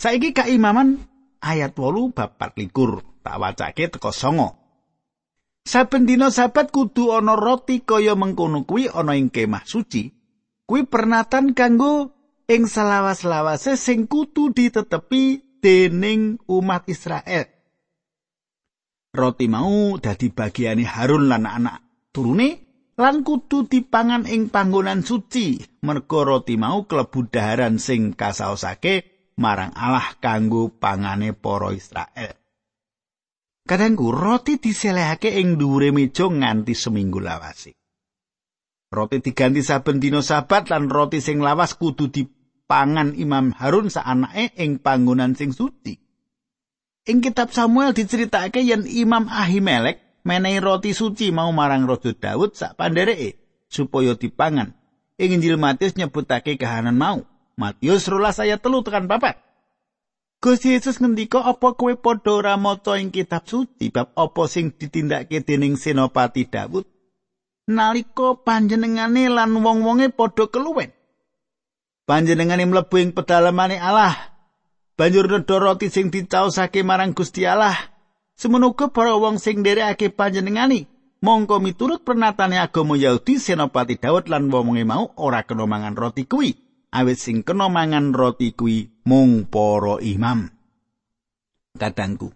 Saiki 0.00 0.32
kaimaman 0.32 1.04
ayat 1.44 1.76
8 1.76 2.16
bab 2.16 2.32
24 2.40 3.04
tak 3.20 3.36
wacake 3.36 3.92
teko 3.92 4.08
songo. 4.08 4.56
Saben 5.68 6.08
dina 6.08 6.32
sabat 6.32 6.72
kudu 6.72 7.12
ana 7.12 7.36
roti 7.36 7.84
kaya 7.84 8.16
mengkono 8.16 8.64
kuwi 8.64 8.88
ana 8.88 9.20
ing 9.20 9.28
kemah 9.28 9.68
suci. 9.68 10.08
Kuwi 10.64 10.88
pernatan 10.88 11.52
kanggo 11.52 12.08
ing 12.48 12.64
salawas-lawase 12.64 13.76
sing 13.76 14.08
kudu 14.08 14.48
ditetepi 14.56 15.60
dening 15.60 16.40
umat 16.48 16.88
Israel. 16.88 17.61
Roti 19.12 19.44
mau 19.44 20.00
dadi 20.00 20.32
bagiane 20.32 20.88
Harun 20.88 21.28
lan 21.28 21.44
anak 21.44 22.08
turune 22.16 22.48
lan 22.96 23.20
kudu 23.20 23.68
dipangan 23.68 24.24
ing 24.24 24.48
panggonan 24.48 25.04
suci. 25.04 25.60
Merga 25.84 26.20
roti 26.24 26.56
mau 26.56 26.88
klebu 26.88 27.28
daharan 27.28 27.76
sing 27.76 28.16
kasaosake 28.16 29.28
marang 29.36 29.76
Allah 29.76 30.16
kanggo 30.16 30.72
pangane 30.72 31.36
para 31.36 31.76
Israel. 31.76 32.32
Kadangku 33.68 34.16
roti 34.16 34.56
diselehake 34.56 35.36
ing 35.36 35.60
dhuwure 35.60 35.92
meja 35.92 36.32
nganti 36.32 36.72
seminggu 36.72 37.20
lawase. 37.20 37.76
Roti 38.88 39.20
diganti 39.20 39.60
saben 39.60 40.00
dina 40.00 40.24
sabat 40.24 40.72
lan 40.72 40.88
roti 40.88 41.20
sing 41.20 41.44
lawas 41.44 41.76
kudu 41.76 42.08
pangan 42.64 43.12
Imam 43.12 43.52
Harun 43.52 43.92
saanake 43.92 44.56
ing 44.56 44.80
panggonan 44.80 45.36
sing 45.36 45.52
suci. 45.52 46.00
Ing 47.02 47.18
kitab 47.18 47.50
Samuel 47.50 47.90
diceritakake 47.94 48.62
yen 48.62 48.86
Imam 48.86 49.26
Ahimelek 49.26 50.22
menehi 50.22 50.62
roti 50.62 50.94
suci 50.94 51.34
mau 51.34 51.50
marang 51.50 51.90
Raja 51.90 52.14
Daud 52.14 52.54
sak 52.54 52.78
pandereke 52.78 53.42
supaya 53.66 54.14
dipangan. 54.14 54.70
Ing 55.18 55.38
Injil 55.38 55.58
Matius 55.58 55.98
nyebutake 55.98 56.54
kahanan 56.54 56.94
mau. 56.94 57.26
Matius 57.58 58.06
12 58.06 58.46
ayat 58.48 58.60
telu 58.62 58.86
tekan 58.86 59.10
papat. 59.10 59.36
Gusti 60.42 60.74
Yesus 60.74 60.98
ngendika 60.98 61.42
apa 61.42 61.78
kowe 61.78 61.94
padha 61.94 62.34
ora 62.34 62.54
maca 62.58 62.98
ing 62.98 63.14
kitab 63.14 63.46
suci 63.46 63.94
bab 63.94 64.10
apa 64.18 64.42
sing 64.50 64.74
ditindakake 64.74 65.46
dening 65.46 65.78
Senopati 65.78 66.50
Daud 66.50 66.86
nalika 67.70 68.34
panjenengane 68.42 69.30
lan 69.30 69.54
wong-wonge 69.62 70.10
padha 70.10 70.50
keluwen. 70.50 70.90
Panjenengane 72.02 72.66
mlebu 72.66 72.96
ing 72.98 73.10
pedalamane 73.14 73.78
Allah. 73.78 74.31
Banjur 75.02 75.26
nedha 75.26 75.58
roti 75.58 75.90
sing 75.90 76.14
dicaosake 76.14 76.86
marang 76.86 77.10
Gusti 77.10 77.42
Allah. 77.42 77.74
Semono 78.38 78.70
para 78.78 79.18
wong 79.18 79.42
sing 79.42 79.58
nderekake 79.58 80.14
panjenengane 80.14 80.86
mongko 81.18 81.58
miturut 81.58 82.06
pernatane 82.06 82.62
agama 82.62 82.94
Yahudi 82.94 83.42
Senopati 83.42 83.98
Daud 83.98 84.30
lan 84.30 84.46
wong-wonge 84.46 84.86
mau 84.86 85.10
ora 85.18 85.42
kena 85.42 85.66
mangan 85.66 85.98
roti 85.98 86.22
kuwi. 86.30 86.54
awit 86.94 87.18
sing 87.18 87.42
kena 87.42 87.66
mangan 87.66 88.14
roti 88.14 88.54
kuwi 88.54 88.94
mung 89.02 89.42
para 89.50 89.98
imam. 89.98 90.54
Kadangku. 91.74 92.30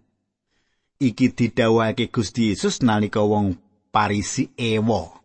Iki 0.98 1.38
didhawuhake 1.38 2.10
Gusti 2.10 2.50
Yesus 2.50 2.82
nalika 2.82 3.22
wong 3.22 3.62
Parisi 3.94 4.50
ewa. 4.58 5.22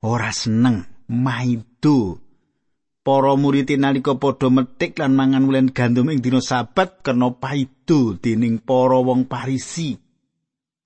Ora 0.00 0.32
seneng 0.32 0.88
maido. 1.12 2.16
Para 3.02 3.34
murid 3.34 3.66
nalika 3.82 4.14
padha 4.14 4.46
metik 4.46 4.98
lan 5.02 5.18
mangan 5.18 5.46
wulen 5.50 5.74
gandum 5.74 6.14
ing 6.14 6.22
dina 6.22 6.38
sabat 6.38 7.02
kena 7.02 7.34
paido 7.34 8.14
dening 8.14 8.62
para 8.62 9.02
wong 9.02 9.26
Parisi. 9.26 9.98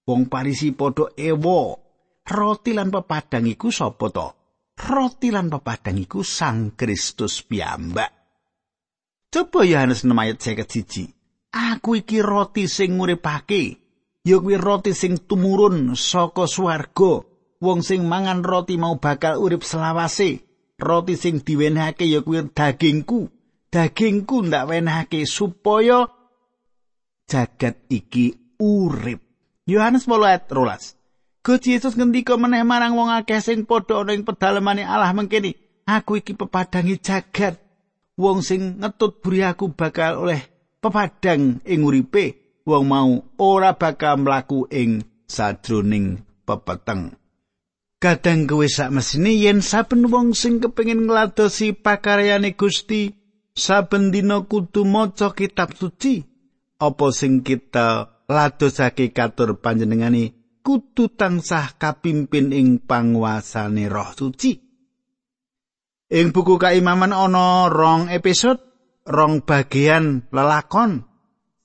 Wong 0.09 0.33
Parisi 0.33 0.73
padha 0.73 1.13
ewa. 1.13 1.77
Roti 2.27 2.73
lan 2.75 2.91
pepadang 2.91 3.47
iku 3.47 3.69
sapa 3.71 4.09
to? 4.11 4.29
roti 4.77 5.33
lan 5.33 5.49
pepadang 5.49 5.97
iku 5.97 6.21
Sang 6.21 6.77
Kristus 6.77 7.41
piyambak. 7.41 8.13
Coba 9.33 9.65
Yohanes 9.65 10.05
6 10.05 10.13
ayat 10.13 10.39
51. 10.39 11.57
Aku 11.77 11.97
iki 11.97 12.21
roti 12.21 12.69
sing 12.69 13.01
nguripake. 13.01 13.83
Ya 14.27 14.37
kuwi 14.43 14.59
roti 14.59 14.93
sing 14.93 15.17
tumurun 15.25 15.97
saka 15.97 16.45
swarga. 16.45 17.25
Wong 17.57 17.81
sing 17.81 18.05
mangan 18.05 18.45
roti 18.45 18.77
mau 18.77 19.01
bakal 19.01 19.41
urip 19.41 19.65
selawase. 19.65 20.45
Roti 20.76 21.16
sing 21.16 21.40
diwenehake 21.40 22.04
ya 22.04 22.21
kuwi 22.21 22.52
dagingku. 22.52 23.33
Dagingku 23.73 24.45
ndak 24.45 24.68
wenehake 24.68 25.25
supaya 25.25 26.09
jagat 27.25 27.80
iki 27.88 28.37
urip. 28.61 29.21
Yohanes 29.67 30.06
8 30.06 30.23
ayat 30.23 30.45
12. 30.52 30.95
Gusti 31.43 31.75
Yesus 31.75 31.95
ngendika 31.95 32.34
meneh 32.39 32.62
marang 32.62 32.99
wong 32.99 33.10
akeh 33.10 33.39
sing 33.39 33.67
padha 33.67 34.02
ana 34.02 34.15
ing 34.15 34.26
pedalemane 34.26 34.82
Allah 34.82 35.15
mengkini, 35.15 35.54
aku 35.86 36.19
iki 36.19 36.34
pepadangi 36.34 36.99
jagat. 36.99 37.58
Wong 38.19 38.43
sing 38.43 38.82
ngetut 38.82 39.23
buri 39.23 39.47
aku 39.47 39.71
bakal 39.71 40.26
oleh 40.26 40.43
pepadang 40.82 41.62
ing 41.62 41.86
uripe, 41.86 42.58
wong 42.67 42.84
mau 42.91 43.10
ora 43.39 43.78
bakal 43.78 44.23
mlaku 44.23 44.67
ing 44.71 45.06
sadroning 45.30 46.19
pepeteng. 46.43 47.15
Kadang 47.97 48.45
kowe 48.45 48.69
sak 48.69 48.93
mesine 48.93 49.32
yen 49.32 49.65
saben 49.65 50.13
wong 50.13 50.37
sing 50.37 50.61
kepengin 50.61 51.09
ngladosi 51.09 51.73
pakaryane 51.73 52.52
Gusti 52.52 53.09
saben 53.56 54.13
dina 54.13 54.45
kudu 54.45 54.85
maca 54.85 55.32
kitab 55.32 55.73
suci 55.73 56.21
apa 56.76 57.06
sing 57.09 57.41
kita 57.41 58.21
ladosake 58.28 59.17
katur 59.17 59.65
panjenengane 59.65 60.37
kudu 60.61 61.15
tansah 61.15 61.78
kapimpin 61.80 62.52
ing 62.52 62.82
panguasane 62.82 63.87
Roh 63.87 64.11
Suci. 64.13 64.52
Ing 66.11 66.26
buku 66.35 66.59
Kaimaman 66.59 67.15
ana 67.15 67.71
rong 67.71 68.11
episode, 68.11 68.59
rong 69.06 69.47
bagian 69.47 70.26
lelakon. 70.35 71.06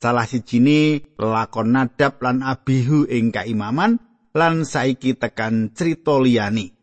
Salah 0.02 0.26
sijine 0.26 1.14
lelakon 1.18 1.74
Nadab 1.74 2.22
lan 2.22 2.42
Abihu 2.42 3.06
ing 3.06 3.34
Kaimaman 3.34 4.11
lan 4.36 4.64
saiki 4.64 5.16
tekan 5.16 5.72
crita 5.76 6.20
liyane. 6.20 6.76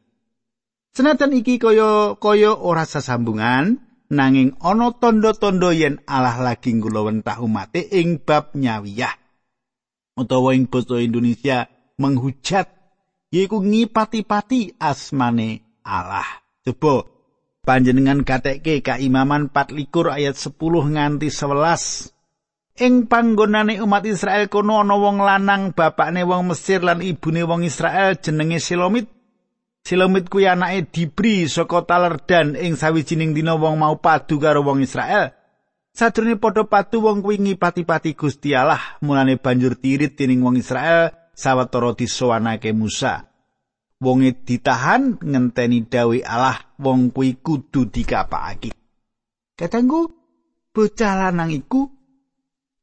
Senajan 0.92 1.36
iki 1.36 1.62
kaya 1.62 2.18
kaya 2.18 2.52
ora 2.58 2.82
sesambungan, 2.82 3.78
nanging 4.10 4.56
ana 4.58 4.90
tondo-tondo 4.96 5.70
yen 5.70 6.02
Allah 6.08 6.40
lagi 6.40 6.74
nggulawentah 6.74 7.38
umate 7.38 7.86
ing 7.92 8.18
bab 8.24 8.56
nyawiyah. 8.56 9.14
Utawa 10.18 10.56
ing 10.58 10.66
basa 10.66 10.98
Indonesia 10.98 11.70
menghujat 12.02 12.66
yaiku 13.30 13.62
ngipati-pati 13.62 14.80
asmane 14.82 15.78
Allah. 15.86 16.26
Coba 16.66 17.06
panjenengan 17.62 18.26
katekke 18.26 18.82
kaimaman 18.82 19.52
24 19.54 20.18
ayat 20.18 20.34
10 20.34 20.94
nganti 20.98 21.28
11. 21.30 22.17
Ing 22.78 23.10
panggonane 23.10 23.82
umat 23.82 24.06
Israel 24.06 24.46
kono 24.46 24.78
ana 24.78 24.94
wong 24.94 25.18
lanang 25.18 25.74
bapakne 25.74 26.22
wong 26.22 26.54
Mesir 26.54 26.78
lan 26.78 27.02
ibune 27.02 27.42
wong 27.42 27.66
Israel 27.66 28.14
jenenge 28.22 28.62
Silomit. 28.62 29.10
Silomit 29.82 30.30
kuwi 30.30 30.46
anake 30.46 30.86
Dibri 30.94 31.50
saka 31.50 31.82
Talerdan 31.82 32.54
ing 32.54 32.78
sawijining 32.78 33.34
dina 33.34 33.58
wong 33.58 33.82
mau 33.82 33.98
padu 33.98 34.38
karo 34.38 34.62
wong 34.62 34.86
Israel. 34.86 35.34
Sadurunge 35.90 36.38
padha 36.38 36.70
padu 36.70 37.02
wong 37.02 37.18
kuwi 37.18 37.42
ngipati-pati 37.42 38.14
Gusti 38.14 38.54
Allah, 38.54 38.78
mulane 39.02 39.34
banjur 39.42 39.74
tirit 39.74 40.14
dening 40.14 40.38
wong 40.46 40.54
Israel 40.54 41.10
sawetara 41.34 41.98
disowanake 41.98 42.70
Musa. 42.70 43.26
Wonge 43.98 44.38
ditahan 44.46 45.18
ngenteni 45.18 45.82
dawe 45.90 46.18
Allah 46.22 46.62
wong 46.78 47.10
kuwi 47.10 47.42
kudu 47.42 47.90
dikapakake. 47.90 48.70
Katanggu 49.58 50.06
bocah 50.70 51.26
lanang 51.26 51.50
iku 51.50 51.97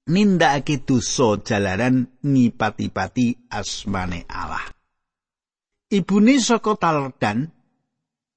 nindakake 0.06 0.86
dosa 0.86 1.42
jalaran 1.42 2.10
ngipati-pati 2.22 3.50
asmane 3.50 4.26
Allah. 4.30 4.66
Ibune 5.90 6.38
saka 6.42 6.78
Taldan 6.78 7.50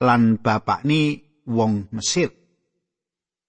lan 0.01 0.41
bapakne 0.41 1.25
wong 1.49 1.93
Mesir. 1.93 2.33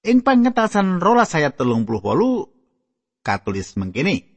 Ing 0.03 0.23
pangetasan 0.23 1.03
rolas 1.03 1.35
ayat 1.35 1.59
telung 1.59 1.83
puluh 1.83 2.47
katulis 3.19 3.75
mengkini. 3.75 4.29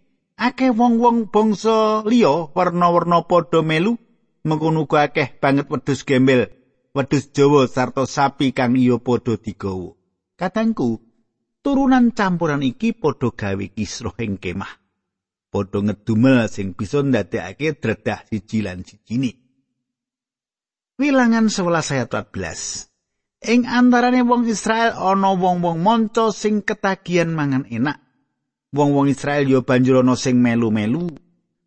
akeh 0.43 0.75
wong-wong 0.75 1.31
bangsa 1.31 2.03
liya 2.03 2.51
warna-warna 2.51 3.23
padha 3.31 3.61
melu 3.63 3.95
mengkono 4.43 4.89
akeh 4.91 5.39
banget 5.39 5.71
wedhus 5.71 6.03
gembel 6.03 6.51
wedhus 6.97 7.31
Jawa 7.31 7.71
sarta 7.71 8.09
sapi 8.09 8.51
kang 8.51 8.75
iya 8.75 8.99
padha 8.99 9.39
digawa 9.39 9.95
katangku 10.35 10.99
turunan 11.63 12.11
campuran 12.11 12.61
iki 12.67 12.93
padha 12.93 13.31
gawe 13.31 13.67
kisruh 13.71 14.19
ing 14.19 14.37
kemah. 14.43 14.83
Padha 15.49 15.79
ngedumel 15.79 16.51
sing 16.51 16.75
bisa 16.75 17.01
ndadekake 17.01 17.79
dredah 17.79 18.27
siji 18.27 18.59
lan 18.67 18.83
sijine. 18.83 19.39
Wilangan 20.99 21.49
11 21.49 21.95
ayat 21.97 22.11
14 22.11 22.93
Ing 23.43 23.67
antarane 23.67 24.23
wong 24.23 24.47
Israel 24.47 24.95
ana 24.95 25.35
wong-wong 25.35 25.83
monco 25.83 26.31
sing 26.31 26.63
ketagihan 26.63 27.35
mangan 27.35 27.67
enak. 27.67 27.99
Wong-wong 28.71 29.11
Israel 29.11 29.51
yo 29.51 29.67
banjur 29.67 30.07
ana 30.07 30.15
sing 30.15 30.39
melu-melu. 30.39 31.11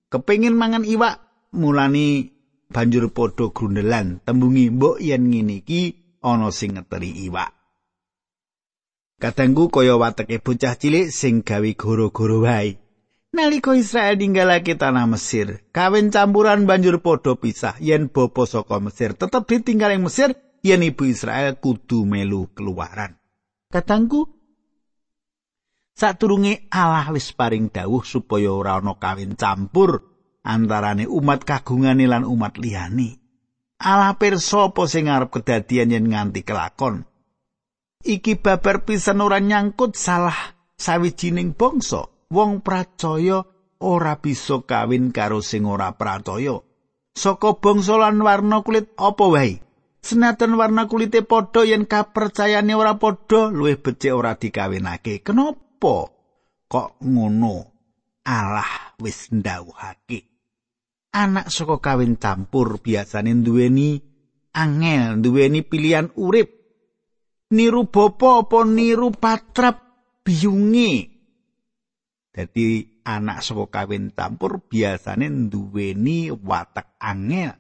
Kepengin 0.08 0.56
mangan 0.56 0.88
iwak 0.88 1.20
mulani 1.52 2.32
banjur 2.72 3.12
padha 3.12 3.52
grundelan. 3.52 4.24
Tembungi 4.24 4.72
mbok 4.72 5.04
yen 5.04 5.28
ngene 5.28 5.68
iki 5.68 5.82
ana 6.24 6.48
sing 6.56 6.80
ngeteri 6.80 7.28
iwak 7.28 7.55
Kadangku 9.16 9.72
kaya 9.72 9.96
wateke 9.96 10.44
bocah 10.44 10.76
cilik 10.76 11.08
sing 11.08 11.40
gawe 11.40 11.72
goro-goro 11.80 12.44
wae. 12.44 12.76
Nalika 13.36 13.76
Israel 13.76 14.16
ninggalake 14.20 14.76
tanah 14.80 15.08
Mesir, 15.08 15.64
kawin 15.76 16.12
campuran 16.12 16.68
banjur 16.68 17.04
padha 17.04 17.36
pisah. 17.36 17.76
Yen 17.84 18.08
bapa 18.12 18.48
saka 18.48 18.80
Mesir 18.80 19.16
tetep 19.16 19.44
ditinggal 19.48 19.96
ing 19.96 20.08
Mesir, 20.08 20.36
yen 20.64 20.84
ibu 20.84 21.08
Israel 21.08 21.60
kudu 21.60 22.04
melu 22.04 22.52
keluaran. 22.56 23.20
Kadangku 23.72 24.36
Saturunge 25.96 26.68
Allah 26.76 27.08
wis 27.16 27.32
paring 27.32 27.72
dawuh 27.72 28.04
supaya 28.04 28.52
ora 28.52 28.84
ana 28.84 29.00
kawin 29.00 29.40
campur 29.40 30.04
antarane 30.44 31.08
umat 31.08 31.48
kagungane 31.48 32.04
lan 32.04 32.28
umat 32.28 32.60
liyane. 32.60 33.16
Allah 33.80 34.20
pirsa 34.20 34.72
apa 34.72 34.84
sing 34.92 35.08
arep 35.08 35.32
kedadian 35.32 35.96
yen 35.96 36.12
nganti 36.12 36.44
kelakon. 36.44 37.08
Iki 38.06 38.38
babar 38.38 38.86
pisan 38.86 39.18
ora 39.26 39.42
nyangkut 39.42 39.98
salah 39.98 40.38
sawijining 40.78 41.58
bangsa. 41.58 42.06
Wong 42.30 42.62
pracaya 42.62 43.42
ora 43.82 44.22
bisa 44.22 44.62
kawin 44.62 45.10
karo 45.10 45.42
sing 45.42 45.66
ora 45.66 45.90
pracaya. 45.98 46.62
Saka 47.18 47.58
bangsa 47.58 47.98
lan 47.98 48.22
warna 48.22 48.62
kulit 48.62 48.94
apa 48.94 49.26
wae. 49.26 49.58
Senajan 50.06 50.54
warna 50.54 50.86
kulite 50.86 51.26
padha 51.26 51.66
yen 51.66 51.90
kapercayane 51.90 52.78
ora 52.78 52.94
padha, 53.02 53.50
luwih 53.50 53.82
becik 53.82 54.14
ora 54.14 54.38
dikawinake. 54.38 55.26
Kenapa 55.26 56.14
kok 56.70 57.02
ngono? 57.02 57.74
Allah 58.22 58.94
wis 59.02 59.34
ndhawuhake. 59.34 60.30
Anak 61.10 61.50
saka 61.50 61.82
kawin 61.82 62.22
campur 62.22 62.78
biasane 62.78 63.34
duweni 63.42 63.98
angel, 64.54 65.26
duweni 65.26 65.66
pilihan 65.66 66.14
urip. 66.14 66.55
Niru 67.54 67.86
bapa 67.94 68.42
apa 68.42 68.66
niru 68.66 69.14
patrap 69.14 69.78
biyunge. 70.26 71.14
Dadi 72.34 72.82
anak 73.06 73.46
saka 73.46 73.70
kawin 73.70 74.10
campur 74.18 74.66
biasane 74.66 75.30
duweni 75.30 76.34
watak 76.34 76.98
angel. 76.98 77.54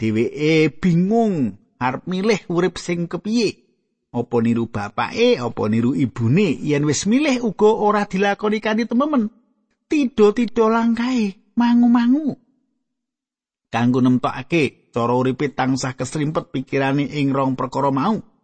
dheweke 0.00 0.80
bingung 0.80 1.56
arep 1.76 2.08
milih 2.08 2.40
urip 2.48 2.80
sing 2.80 3.04
kepiye? 3.04 3.68
Apa 4.16 4.40
niru 4.40 4.72
bapake 4.72 5.36
apa 5.36 5.62
niru 5.68 5.92
ibune? 5.92 6.56
Yen 6.56 6.88
wis 6.88 7.04
milih 7.04 7.44
uga 7.44 7.68
ora 7.68 8.08
dilakoni 8.08 8.64
kanthi 8.64 8.88
tememen. 8.88 9.28
Tido-tido 9.92 10.72
langkae 10.72 11.52
mangu-mangu. 11.52 12.40
Kanggo 13.68 14.00
nemtokake 14.00 14.88
cara 14.88 15.12
uripe 15.12 15.52
tansah 15.52 15.92
kesrimpet 15.92 16.48
pikirane 16.48 17.12
ing 17.12 17.36
rong 17.36 17.60
perkara 17.60 17.92
mau 17.92 18.35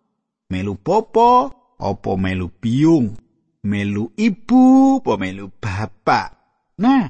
melu 0.53 0.77
popo 0.77 1.49
apa 1.81 2.11
melu 2.21 2.53
biung 2.53 3.17
melu 3.65 4.13
ibu 4.21 5.01
apa 5.01 5.17
melu 5.17 5.49
bapak. 5.49 6.29
Nah 6.77 7.09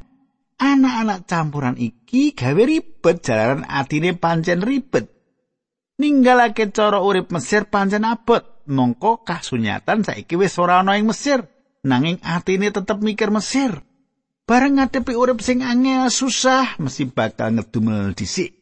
anak-anak 0.63 1.27
campuran 1.27 1.75
iki 1.75 2.39
gawe 2.39 2.63
ribet 2.63 3.17
jalaran 3.27 3.67
atine 3.67 4.15
pancen 4.15 4.63
ribet. 4.63 5.11
Ninggalake 5.99 6.71
cara 6.71 7.03
urip 7.03 7.35
Mesir 7.35 7.67
pancen 7.67 8.07
abot 8.07 8.63
mongko 8.71 9.27
kasunyatan 9.27 10.07
saiki 10.07 10.39
wis 10.39 10.55
ora 10.63 10.79
ana 10.79 10.95
ing 10.95 11.11
Mesir 11.11 11.43
nanging 11.83 12.23
atine 12.23 12.71
tetep 12.71 13.03
mikir 13.03 13.35
Mesir. 13.35 13.83
Bareng 14.47 14.79
ngadepi 14.79 15.19
urip 15.19 15.43
sing 15.43 15.67
angel 15.67 16.11
susah 16.11 16.79
mesti 16.79 17.11
bakal 17.11 17.59
ngedumel 17.59 18.15
dhisik 18.15 18.62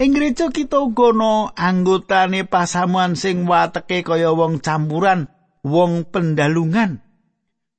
ing 0.00 0.16
gereja 0.16 0.48
kita 0.48 0.80
uga 0.80 1.12
ana 1.12 1.52
anggotane 1.52 2.48
pasamuan 2.48 3.20
sing 3.20 3.44
wateke 3.44 4.00
kaya 4.00 4.32
wong 4.32 4.64
campuran 4.64 5.28
wong 5.60 6.08
pendalungan. 6.08 7.04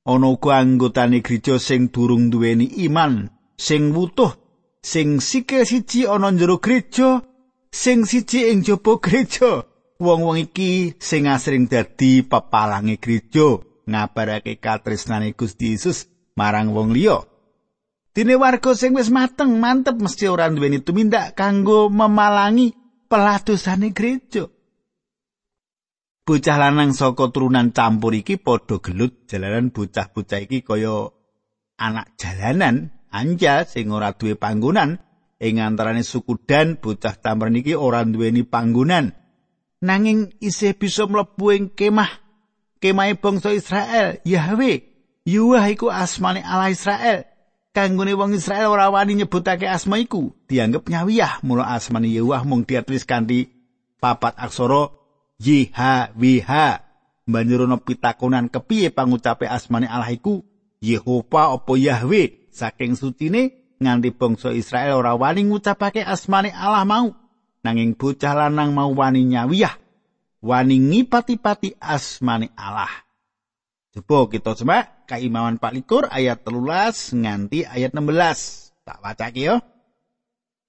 Ana 0.06 0.26
uga 0.30 0.62
anggotane 0.62 1.18
gereja 1.18 1.58
sing 1.58 1.90
durung 1.90 2.30
duweni 2.30 2.70
iman 2.86 3.26
sing 3.58 3.90
wutuh 3.90 4.38
sing 4.86 5.18
sikil 5.18 5.66
siji 5.66 6.06
ana 6.06 6.30
njero 6.30 6.62
gereja 6.62 7.26
sing 7.74 8.06
siji 8.06 8.54
ing 8.54 8.62
jaba 8.62 9.02
gereja. 9.02 9.66
Wong-wong 10.02 10.50
iki 10.50 10.98
sing 10.98 11.30
asring 11.30 11.70
dadi 11.70 12.26
pepalange 12.26 12.98
gereja 12.98 13.62
ngabarake 13.86 14.58
katresnane 14.58 15.34
Gusti 15.34 15.74
Yesus 15.74 16.10
marang 16.38 16.74
wong 16.74 16.90
liya 16.90 17.22
Dine 18.12 18.36
warga 18.36 18.76
sing 18.76 18.92
wis 18.92 19.08
mateng 19.08 19.56
mantep 19.56 19.96
mesti 19.96 20.28
ora 20.28 20.52
duweni 20.52 20.84
tumindak 20.84 21.32
kanggo 21.32 21.88
memalangi 21.88 22.76
peladosane 23.08 23.96
gereja. 23.96 24.52
Bocah 26.22 26.56
lanang 26.60 26.92
saka 26.92 27.32
turunan 27.32 27.72
campur 27.72 28.12
iki 28.12 28.36
padha 28.36 28.78
gelut 28.84 29.26
jalanan 29.26 29.72
bocah-bocah 29.72 30.44
iki 30.44 30.60
kaya 30.60 31.08
anak 31.80 32.14
jalanan 32.20 32.92
anja 33.08 33.64
sing 33.64 33.88
ora 33.88 34.12
duwe 34.12 34.36
panggonan. 34.36 35.00
Ing 35.42 35.58
antarane 35.58 36.04
suku 36.04 36.36
dan 36.44 36.78
bocah 36.78 37.16
campur 37.16 37.48
niki 37.48 37.72
ora 37.72 38.04
duweni 38.04 38.44
panggonan. 38.44 39.16
Nanging 39.82 40.36
isih 40.38 40.76
bisa 40.76 41.08
mlebu 41.08 41.46
ing 41.56 41.64
kemah 41.72 42.22
kemahe 42.78 43.16
bangsa 43.18 43.50
Israel 43.50 44.20
Yahwe 44.22 44.92
Yuwah 45.26 45.66
iku 45.70 45.90
asmane 45.90 46.42
Allah 46.42 46.70
Israel 46.70 47.31
kanggone 47.72 48.12
wong 48.12 48.36
Israel 48.36 48.70
ora 48.70 48.92
wani 48.92 49.16
nyebutake 49.16 49.66
asma 49.66 49.98
iku. 49.98 50.36
Dianggep 50.46 50.86
nyawiyah. 50.88 51.40
Mula 51.42 51.72
asmane 51.72 52.12
Yuwah 52.12 52.44
mung 52.44 52.68
ditulis 52.68 53.08
kanthi 53.08 53.48
papat 53.98 54.36
aksara 54.36 54.92
YHWH 55.40 56.52
banjur 57.26 57.66
ana 57.66 57.80
pitakonan 57.80 58.52
kepiye 58.52 58.92
pangucape 58.92 59.48
asmane 59.48 59.88
Allah 59.88 60.12
iku? 60.12 60.44
Yehova 60.82 61.54
apa 61.54 61.72
Yahwe 61.78 62.50
saking 62.52 62.98
sucine 62.98 63.74
nganti 63.78 64.14
bangsa 64.14 64.50
Israel 64.54 65.02
ora 65.02 65.18
wani 65.18 65.48
ngucapake 65.48 66.04
asmane 66.04 66.52
Allah 66.52 66.86
mau. 66.86 67.10
Nanging 67.62 67.94
bocah 67.94 68.34
lanang 68.34 68.74
mau 68.74 68.90
wani 68.90 69.22
nyawiyah. 69.22 69.78
Wani 70.42 70.82
ngipati-pati 70.82 71.78
asmane 71.78 72.50
Allah 72.58 72.90
Coba 73.92 74.24
kita 74.32 74.56
coba 74.56 75.04
kaimawan 75.04 75.60
Pak 75.60 75.72
Likur 75.76 76.08
ayat 76.08 76.48
telulas 76.48 77.12
nganti 77.12 77.68
ayat 77.68 77.92
16. 77.92 78.88
Tak 78.88 78.98
baca 79.04 79.28
ya. 79.36 79.60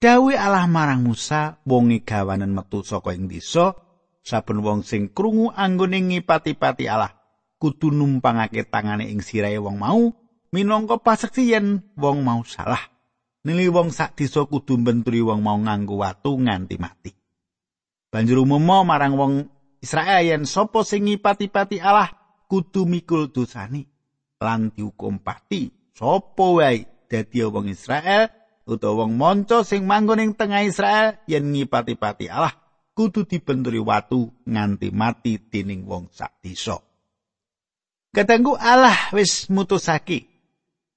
Dawe 0.03 0.33
Allah 0.35 0.67
marang 0.67 1.07
Musa 1.07 1.63
wonge 1.63 2.03
gawanen 2.03 2.51
metu 2.51 2.83
saka 2.83 3.15
ing 3.15 3.31
desa 3.31 3.71
saben 4.19 4.59
wong 4.59 4.83
sing 4.83 5.15
krungu 5.15 5.55
anggone 5.55 6.03
ngipati-pati 6.03 6.91
Allah 6.91 7.15
kudu 7.55 7.95
numpangake 7.95 8.67
tangane 8.67 9.07
ing 9.07 9.23
sirahe 9.23 9.55
wong 9.55 9.79
mau 9.79 10.11
minangka 10.51 10.99
paseksi 10.99 11.55
yen 11.55 11.79
wong 11.95 12.19
mau 12.19 12.43
salah 12.43 12.91
nili 13.47 13.71
wong 13.71 13.95
sak 13.95 14.19
desa 14.19 14.43
kudu 14.43 14.75
mbenturi 14.79 15.23
wong 15.23 15.39
mau 15.39 15.55
nganggo 15.55 15.95
watu 16.03 16.35
nganti 16.35 16.75
mati 16.75 17.11
banjur 18.11 18.43
umum 18.43 18.83
marang 18.83 19.15
wong 19.15 19.33
Israel 19.79 20.19
yen 20.19 20.43
sapa 20.43 20.83
sing 20.83 21.07
ngipati-pati 21.07 21.79
Allah 21.79 22.22
kudu 22.53 22.85
mikul 22.85 23.33
dosane 23.33 23.89
lan 24.37 24.69
dihukum 24.69 25.25
pati 25.25 25.73
sapa 25.97 26.45
wae 26.53 26.85
dadi 27.09 27.41
wong 27.41 27.65
Israel 27.73 28.29
utawa 28.69 29.09
wong 29.09 29.17
manca 29.17 29.65
sing 29.65 29.89
manggon 29.89 30.21
ing 30.21 30.37
tengah 30.37 30.61
Israel 30.61 31.17
yen 31.25 31.49
ngipati-pati 31.49 32.29
Allah 32.29 32.53
kudu 32.93 33.25
dibenturi 33.25 33.81
watu 33.81 34.29
nganti 34.45 34.93
mati 34.93 35.41
dening 35.41 35.89
wong 35.89 36.13
sak 36.13 36.45
desa. 36.45 36.77
Katenggu 38.13 38.53
Allah 38.61 39.09
wis 39.17 39.49
mutusake 39.49 40.29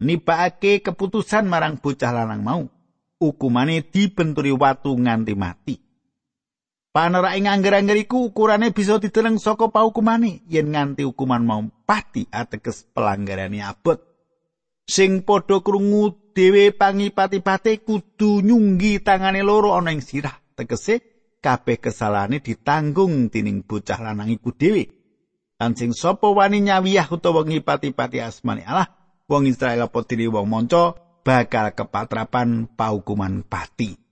nibake 0.04 0.84
keputusan 0.84 1.48
marang 1.48 1.80
bocah 1.80 2.12
lanang 2.12 2.44
mau. 2.44 2.62
Hukumane 3.16 3.80
dibenturi 3.80 4.52
watu 4.52 4.92
nganti 4.92 5.32
mati. 5.32 5.85
Panerake 6.96 7.44
ngangger-angger 7.44 8.08
iku 8.08 8.32
ukurane 8.32 8.72
bisa 8.72 8.96
diteleng 8.96 9.36
saka 9.36 9.68
paukumane 9.68 10.40
yen 10.48 10.72
nganti 10.72 11.04
hukuman 11.04 11.44
mau 11.44 11.60
pati 11.84 12.24
ateges 12.32 12.88
pelanggarane 12.88 13.60
abot. 13.60 14.00
Sing 14.88 15.20
padha 15.20 15.60
krungu 15.60 16.32
dhewe 16.32 16.72
pangipati-pati 16.72 17.84
kudu 17.84 18.40
nyunggi 18.40 19.04
tangane 19.04 19.44
loro 19.44 19.76
ana 19.76 19.92
ing 19.92 20.00
sirah. 20.00 20.40
Tegese 20.56 21.04
kabeh 21.44 21.84
kesalahane 21.84 22.40
ditanggung 22.40 23.28
dening 23.28 23.60
bocah 23.68 24.00
lanang 24.00 24.32
iku 24.32 24.56
dhewe. 24.56 24.88
Lan 25.60 25.76
sing 25.76 25.92
sapa 25.92 26.32
wani 26.32 26.64
nyawiyah 26.64 27.12
utawa 27.12 27.44
ngipati-pati 27.44 28.24
asmane 28.24 28.64
Allah, 28.64 28.88
wong 29.28 29.44
Israel 29.44 29.92
apa 29.92 30.00
wong 30.00 30.48
manca 30.48 30.96
bakal 31.20 31.76
kepatrapan 31.76 32.72
paukuman 32.72 33.44
pati. 33.44 34.05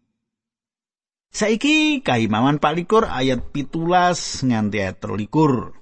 Saiki 1.35 1.99
kaimaman 2.07 2.63
palikur 2.63 3.11
ayat 3.11 3.51
pitulas 3.51 4.47
nganti 4.47 4.79
ayat 4.79 5.03
terlikur. 5.03 5.75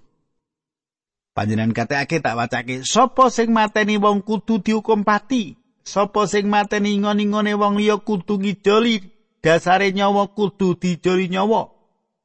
Panjenan 1.37 1.77
kateake 1.77 2.25
tak 2.25 2.41
wacake, 2.41 2.89
sapa 2.89 3.29
sing 3.29 3.53
mateni 3.53 4.01
wong 4.01 4.25
kudu 4.25 4.65
dihukum 4.65 5.05
pati, 5.05 5.61
sapa 5.85 6.25
sing 6.25 6.49
mateni 6.49 6.97
ngon-ngone 6.97 7.53
wong 7.53 7.77
liya 7.77 8.01
kudu 8.01 8.41
ngidoli 8.41 9.05
dasare 9.45 9.93
nyawa 9.93 10.33
kudu 10.33 10.73
dijoli 10.81 11.29
nyawa. 11.29 11.69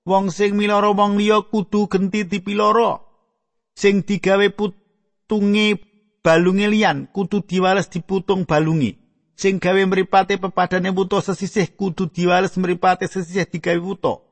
Wong 0.07 0.31
sing 0.31 0.55
miloro 0.55 0.95
wong 0.95 1.19
liya 1.19 1.43
kudu 1.43 1.91
genti 1.91 2.23
dipiloro. 2.23 3.03
Sing 3.75 4.07
digawe 4.07 4.47
putunge 4.55 5.75
balunge 6.23 6.67
liyan 6.71 7.11
kudu 7.11 7.43
diwales 7.43 7.91
diputung 7.91 8.47
balungi. 8.47 8.95
Sing 9.37 9.61
gawe 9.61 9.85
mripate 9.85 10.41
pepadane 10.41 10.89
wuto 10.89 11.21
sesisih 11.21 11.69
kudu 11.77 12.09
diwales 12.09 12.57
mripate 12.57 13.05
sesisih 13.05 13.45
digawe 13.45 13.77
wuto. 13.77 14.25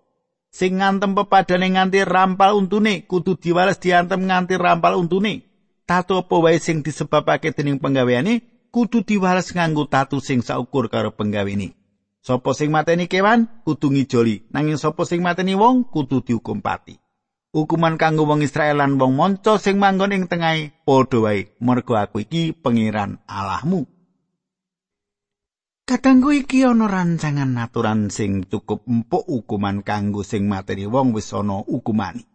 Sing 0.50 0.82
ngantem 0.82 1.13
pepadane 1.13 1.70
nganti 1.70 2.02
rampal 2.02 2.58
untune 2.58 3.06
kudu 3.06 3.38
diwales 3.38 3.78
diantem 3.78 4.26
nganti 4.26 4.58
rampal 4.58 4.98
untune. 4.98 5.46
Tatu 5.86 6.18
apa 6.18 6.36
wae 6.41 6.58
sing 6.58 6.82
disebabake 6.82 7.54
dening 7.54 7.78
penggaweane 7.78 8.41
kudu 8.74 9.06
diwales 9.06 9.54
nganggo 9.54 9.86
tatu 9.86 10.18
sing 10.18 10.41
saukur 10.41 10.89
karo 10.89 11.13
penggaweane. 11.13 11.78
Sapa 12.26 12.58
sing 12.58 12.74
mateni 12.74 13.06
kewan 13.06 13.46
kudu 13.62 13.94
ngijoli, 13.94 14.50
nanging 14.50 14.82
sapa 14.82 15.06
sing 15.06 15.22
mateni 15.22 15.54
wong 15.54 15.86
kudu 15.86 16.26
dihukum 16.26 16.65
pati. 16.65 16.98
Hukuman 17.54 18.02
kanggo 18.02 18.26
wong 18.26 18.41
Israel 18.41 18.82
lan 18.82 18.98
wong 18.98 19.13
manca 19.13 19.62
sing 19.62 19.78
manggon 19.78 20.18
ing 20.18 20.26
tengahe 20.26 20.74
padha 20.82 21.22
wae, 21.22 21.54
mergo 21.62 21.94
aku 21.94 22.26
iki 22.26 22.58
pangeran 22.58 23.22
Allahmu. 23.30 23.94
Kadangku 25.86 26.34
iki 26.34 26.65
ana 26.65 26.89
rancangan 26.89 27.62
aturan 27.62 28.10
sing 28.10 28.50
cukup 28.50 28.89
empuk 28.89 29.21
hukuman 29.30 29.86
kanggo 29.86 30.26
sing 30.26 30.50
mateni 30.50 30.89
wong 30.89 31.13
wis 31.13 31.30
ana 31.30 31.62
hukumane. 31.62 32.26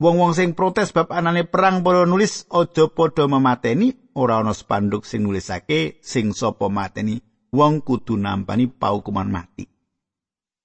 Wong-wong 0.00 0.32
sing 0.32 0.56
protes 0.56 0.96
bab 0.96 1.12
anane 1.12 1.44
perang 1.44 1.84
para 1.84 2.08
nulis 2.08 2.48
aja 2.48 2.88
padha 2.88 3.28
memateni 3.28 3.92
ora 4.16 4.40
ana 4.40 4.56
spanduk 4.56 5.04
sing 5.04 5.28
nulisake 5.28 6.00
sing 6.00 6.32
sapa 6.32 6.72
mateni 6.72 7.20
wong 7.52 7.84
kudu 7.84 8.16
nampani 8.16 8.64
paukuman 8.72 9.28
mati. 9.28 9.68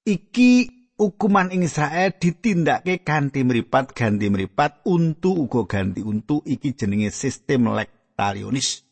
Iki 0.07 0.51
hukuman 0.95 1.51
ing 1.51 1.67
Israel 1.67 2.15
ditindakake 2.15 3.03
ganti 3.03 3.43
mripat 3.43 3.91
ganti 3.91 4.31
mripat 4.31 4.87
untu 4.87 5.35
uga 5.35 5.67
ganti 5.67 5.99
untu 5.99 6.39
iki 6.47 6.79
jenenge 6.79 7.11
sistem 7.11 7.75
lektalionis. 7.75 8.82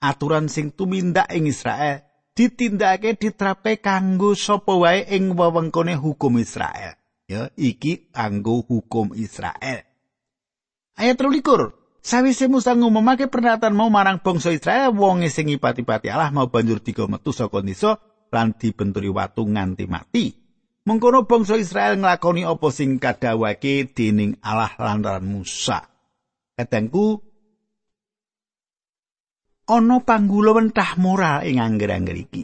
Aturan 0.00 0.48
sing 0.48 0.72
tumindak 0.72 1.28
ing 1.30 1.46
Israel 1.46 2.02
ditindakake 2.34 3.20
ditrape 3.20 3.84
kanggo 3.84 4.32
sapa 4.32 4.72
wae 4.72 5.04
ing 5.12 5.36
wewengkone 5.36 5.94
hukum 5.94 6.40
Israel. 6.40 6.96
Ya, 7.30 7.52
iki 7.54 8.10
kanggo 8.10 8.64
hukum 8.66 9.14
Israel. 9.14 9.86
Ayat 10.98 11.16
13. 11.20 11.76
Sawise 12.00 12.48
Musa 12.48 12.72
ngumumake 12.72 13.28
pernyataan 13.28 13.76
mau 13.76 13.92
marang 13.92 14.24
bangsa 14.24 14.50
Israel, 14.56 14.96
wong 14.96 15.20
sing 15.28 15.52
ngipati-pati 15.52 16.08
Allah 16.08 16.32
mau 16.32 16.48
banjur 16.48 16.80
digo 16.80 17.04
metu 17.12 17.28
saka 17.28 17.60
desa 17.60 18.00
lan 18.32 18.56
dibenturi 18.56 19.12
watu 19.12 19.44
nganti 19.44 19.84
mati. 19.84 20.32
Mengkono 20.88 21.28
bangsa 21.28 21.60
Israel 21.60 22.00
nglakoni 22.00 22.48
apa 22.48 22.68
sing 22.72 22.96
kadhawake 22.96 23.92
dening 23.92 24.40
Allah 24.40 24.72
lantaran 24.80 25.28
Musa. 25.28 25.84
Kadangku 26.56 27.29
ana 29.70 30.02
panggula 30.02 30.58
wentah 30.58 30.98
moral 30.98 31.46
ing 31.46 31.62
angger-angger 31.62 32.18
iki. 32.18 32.42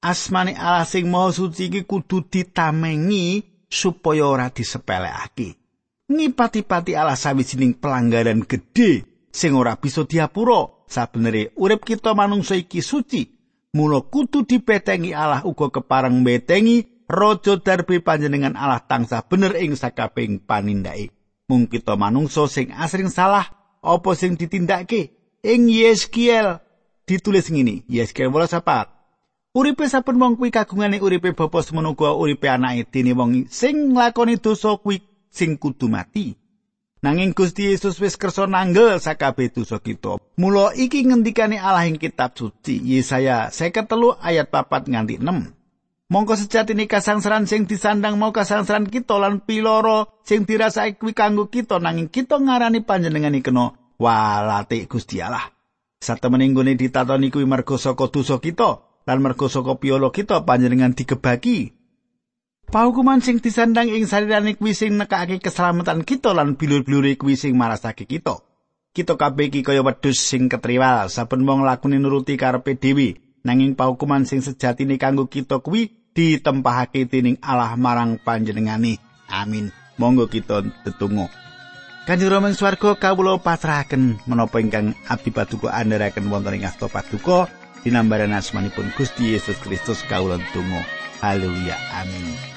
Asmane 0.00 0.56
Allah 0.56 0.88
sing 0.88 1.12
Maha 1.12 1.36
Suci 1.36 1.68
iki 1.68 1.84
kudu 1.84 2.24
ditamengi 2.24 3.44
supaya 3.68 4.24
ora 4.24 4.48
disepelekake. 4.48 5.60
Ngipati-pati 6.08 6.96
Allah 6.96 7.18
sawijining 7.18 7.76
pelanggaran 7.76 8.46
gedhe 8.48 9.04
sing 9.28 9.52
ora 9.52 9.76
bisa 9.76 10.08
diapura. 10.08 10.72
Sabenere 10.86 11.50
urip 11.58 11.82
kita 11.82 12.14
manungsa 12.14 12.54
iki 12.54 12.78
suci, 12.78 13.26
mula 13.74 14.06
kudu 14.06 14.46
dipetengi 14.46 15.10
Allah 15.10 15.42
uga 15.42 15.74
kepareng 15.74 16.22
betengi 16.22 16.86
raja 17.10 17.58
darbe 17.58 17.98
panjenengan 17.98 18.54
Allah 18.54 18.86
tansah 18.86 19.26
bener 19.26 19.58
ing 19.58 19.74
sakabeng 19.74 20.38
panindake. 20.38 21.10
Mung 21.50 21.66
kita 21.66 21.98
manungsa 21.98 22.46
sing 22.46 22.70
asring 22.70 23.10
salah 23.10 23.50
apa 23.82 24.10
sing 24.14 24.38
ditindakake 24.38 25.15
ing 25.46 25.70
Yeskiel 25.70 26.58
ditulis 27.06 27.46
ngene 27.46 27.86
Yeskiel 27.86 28.34
18 28.34 28.90
Uripe 29.56 29.88
saben 29.88 30.20
wong 30.20 30.36
kuwi 30.36 30.50
kagungane 30.50 31.00
uripe 31.00 31.32
bapa 31.32 31.62
semono 31.62 31.94
uripe 31.94 32.50
anake 32.50 32.90
dene 32.92 33.14
wong 33.14 33.46
sing 33.48 33.94
nglakoni 33.94 34.36
dosa 34.42 34.76
kuwi 34.76 35.00
sing 35.30 35.56
kudu 35.56 35.86
mati 35.88 36.34
Nanging 37.06 37.38
Gusti 37.38 37.70
Yesus 37.70 38.02
wis 38.02 38.18
kersa 38.18 38.50
nanggel 38.50 38.98
sakabeh 38.98 39.52
dosa 39.52 39.78
kita. 39.78 40.18
Mula 40.40 40.74
iki 40.74 41.06
ngendikane 41.06 41.54
Allah 41.54 41.86
ing 41.86 42.02
kitab 42.02 42.34
suci 42.34 42.82
Yesaya 42.82 43.52
53 43.52 44.18
ayat 44.18 44.50
4 44.50 44.90
nganti 44.90 45.14
6. 45.22 46.10
Mongko 46.10 46.34
sejatine 46.34 46.90
kasangsaran 46.90 47.46
sing 47.46 47.68
disandang 47.68 48.18
mau 48.18 48.34
kasangsaran 48.34 48.90
kita 48.90 49.22
lan 49.22 49.38
piloro 49.38 50.18
sing 50.26 50.42
dirasake 50.48 50.98
kuwi 50.98 51.14
kanggo 51.14 51.46
kita 51.46 51.78
nanging 51.78 52.10
kita 52.10 52.42
ngarani 52.42 52.82
panjenengan 52.82 53.38
iki 53.38 53.54
kena 53.54 53.85
walate 53.98 54.84
Gusti 54.88 55.20
Allah. 55.20 55.52
Satemene 55.96 56.46
nggone 56.52 56.76
ditatoni 56.76 57.32
kuwi 57.32 57.48
mergo 57.48 57.80
saka 57.80 58.12
dosa 58.12 58.36
kita 58.38 58.84
lan 59.08 59.18
mergo 59.24 59.48
saka 59.48 59.80
piolo 59.80 60.12
kita 60.12 60.44
panjenengan 60.44 60.92
digebaki. 60.92 61.72
Paukuman 62.66 63.22
sing 63.22 63.38
disandang 63.38 63.86
ing 63.86 64.10
sarirane 64.10 64.58
kuwi 64.58 64.74
sing 64.74 64.98
nekake 64.98 65.38
keselamatan 65.38 66.02
kita 66.02 66.34
lan 66.34 66.58
bilur-bilure 66.58 67.14
kuwi 67.14 67.38
sing 67.38 67.54
marasake 67.54 68.04
kita. 68.04 68.42
Kita 68.90 69.14
kabeh 69.14 69.52
iki 69.52 69.60
kaya 69.60 69.84
wedhus 69.84 70.18
sing 70.18 70.48
ketriwal, 70.48 71.12
saben 71.12 71.44
wong 71.44 71.68
lakune 71.68 72.00
nuruti 72.00 72.40
karepe 72.40 72.80
dhewe, 72.80 73.20
nanging 73.44 73.76
paukuman 73.76 74.24
sing 74.24 74.40
sejatine 74.40 74.96
kanggo 74.96 75.28
kita 75.28 75.60
kuwi 75.60 76.10
ditempahake 76.16 77.04
dening 77.04 77.36
Allah 77.44 77.76
marang 77.76 78.16
panjenengane. 78.16 78.96
Amin. 79.28 79.68
Monggo 80.00 80.26
kita 80.26 80.64
tetunggu. 80.82 81.28
Kanjeng 82.06 82.30
Rama 82.30 82.54
swarga 82.54 82.94
kawula 82.94 83.34
pasrahaken 83.42 84.22
menapa 84.30 84.62
ingkang 84.62 84.94
abdi 85.10 85.34
paduka 85.34 85.74
andharaken 85.74 86.30
wonten 86.30 86.54
ing 86.54 86.62
asta 86.62 86.86
paduka 86.86 87.50
dinambaran 87.82 88.30
asmanipun 88.30 88.94
Gusti 88.94 89.34
Yesus 89.34 89.58
Kristus 89.58 90.06
kawula 90.06 90.38
tunggu. 90.54 90.86
Haleluya. 91.18 91.74
Amin. 91.98 92.55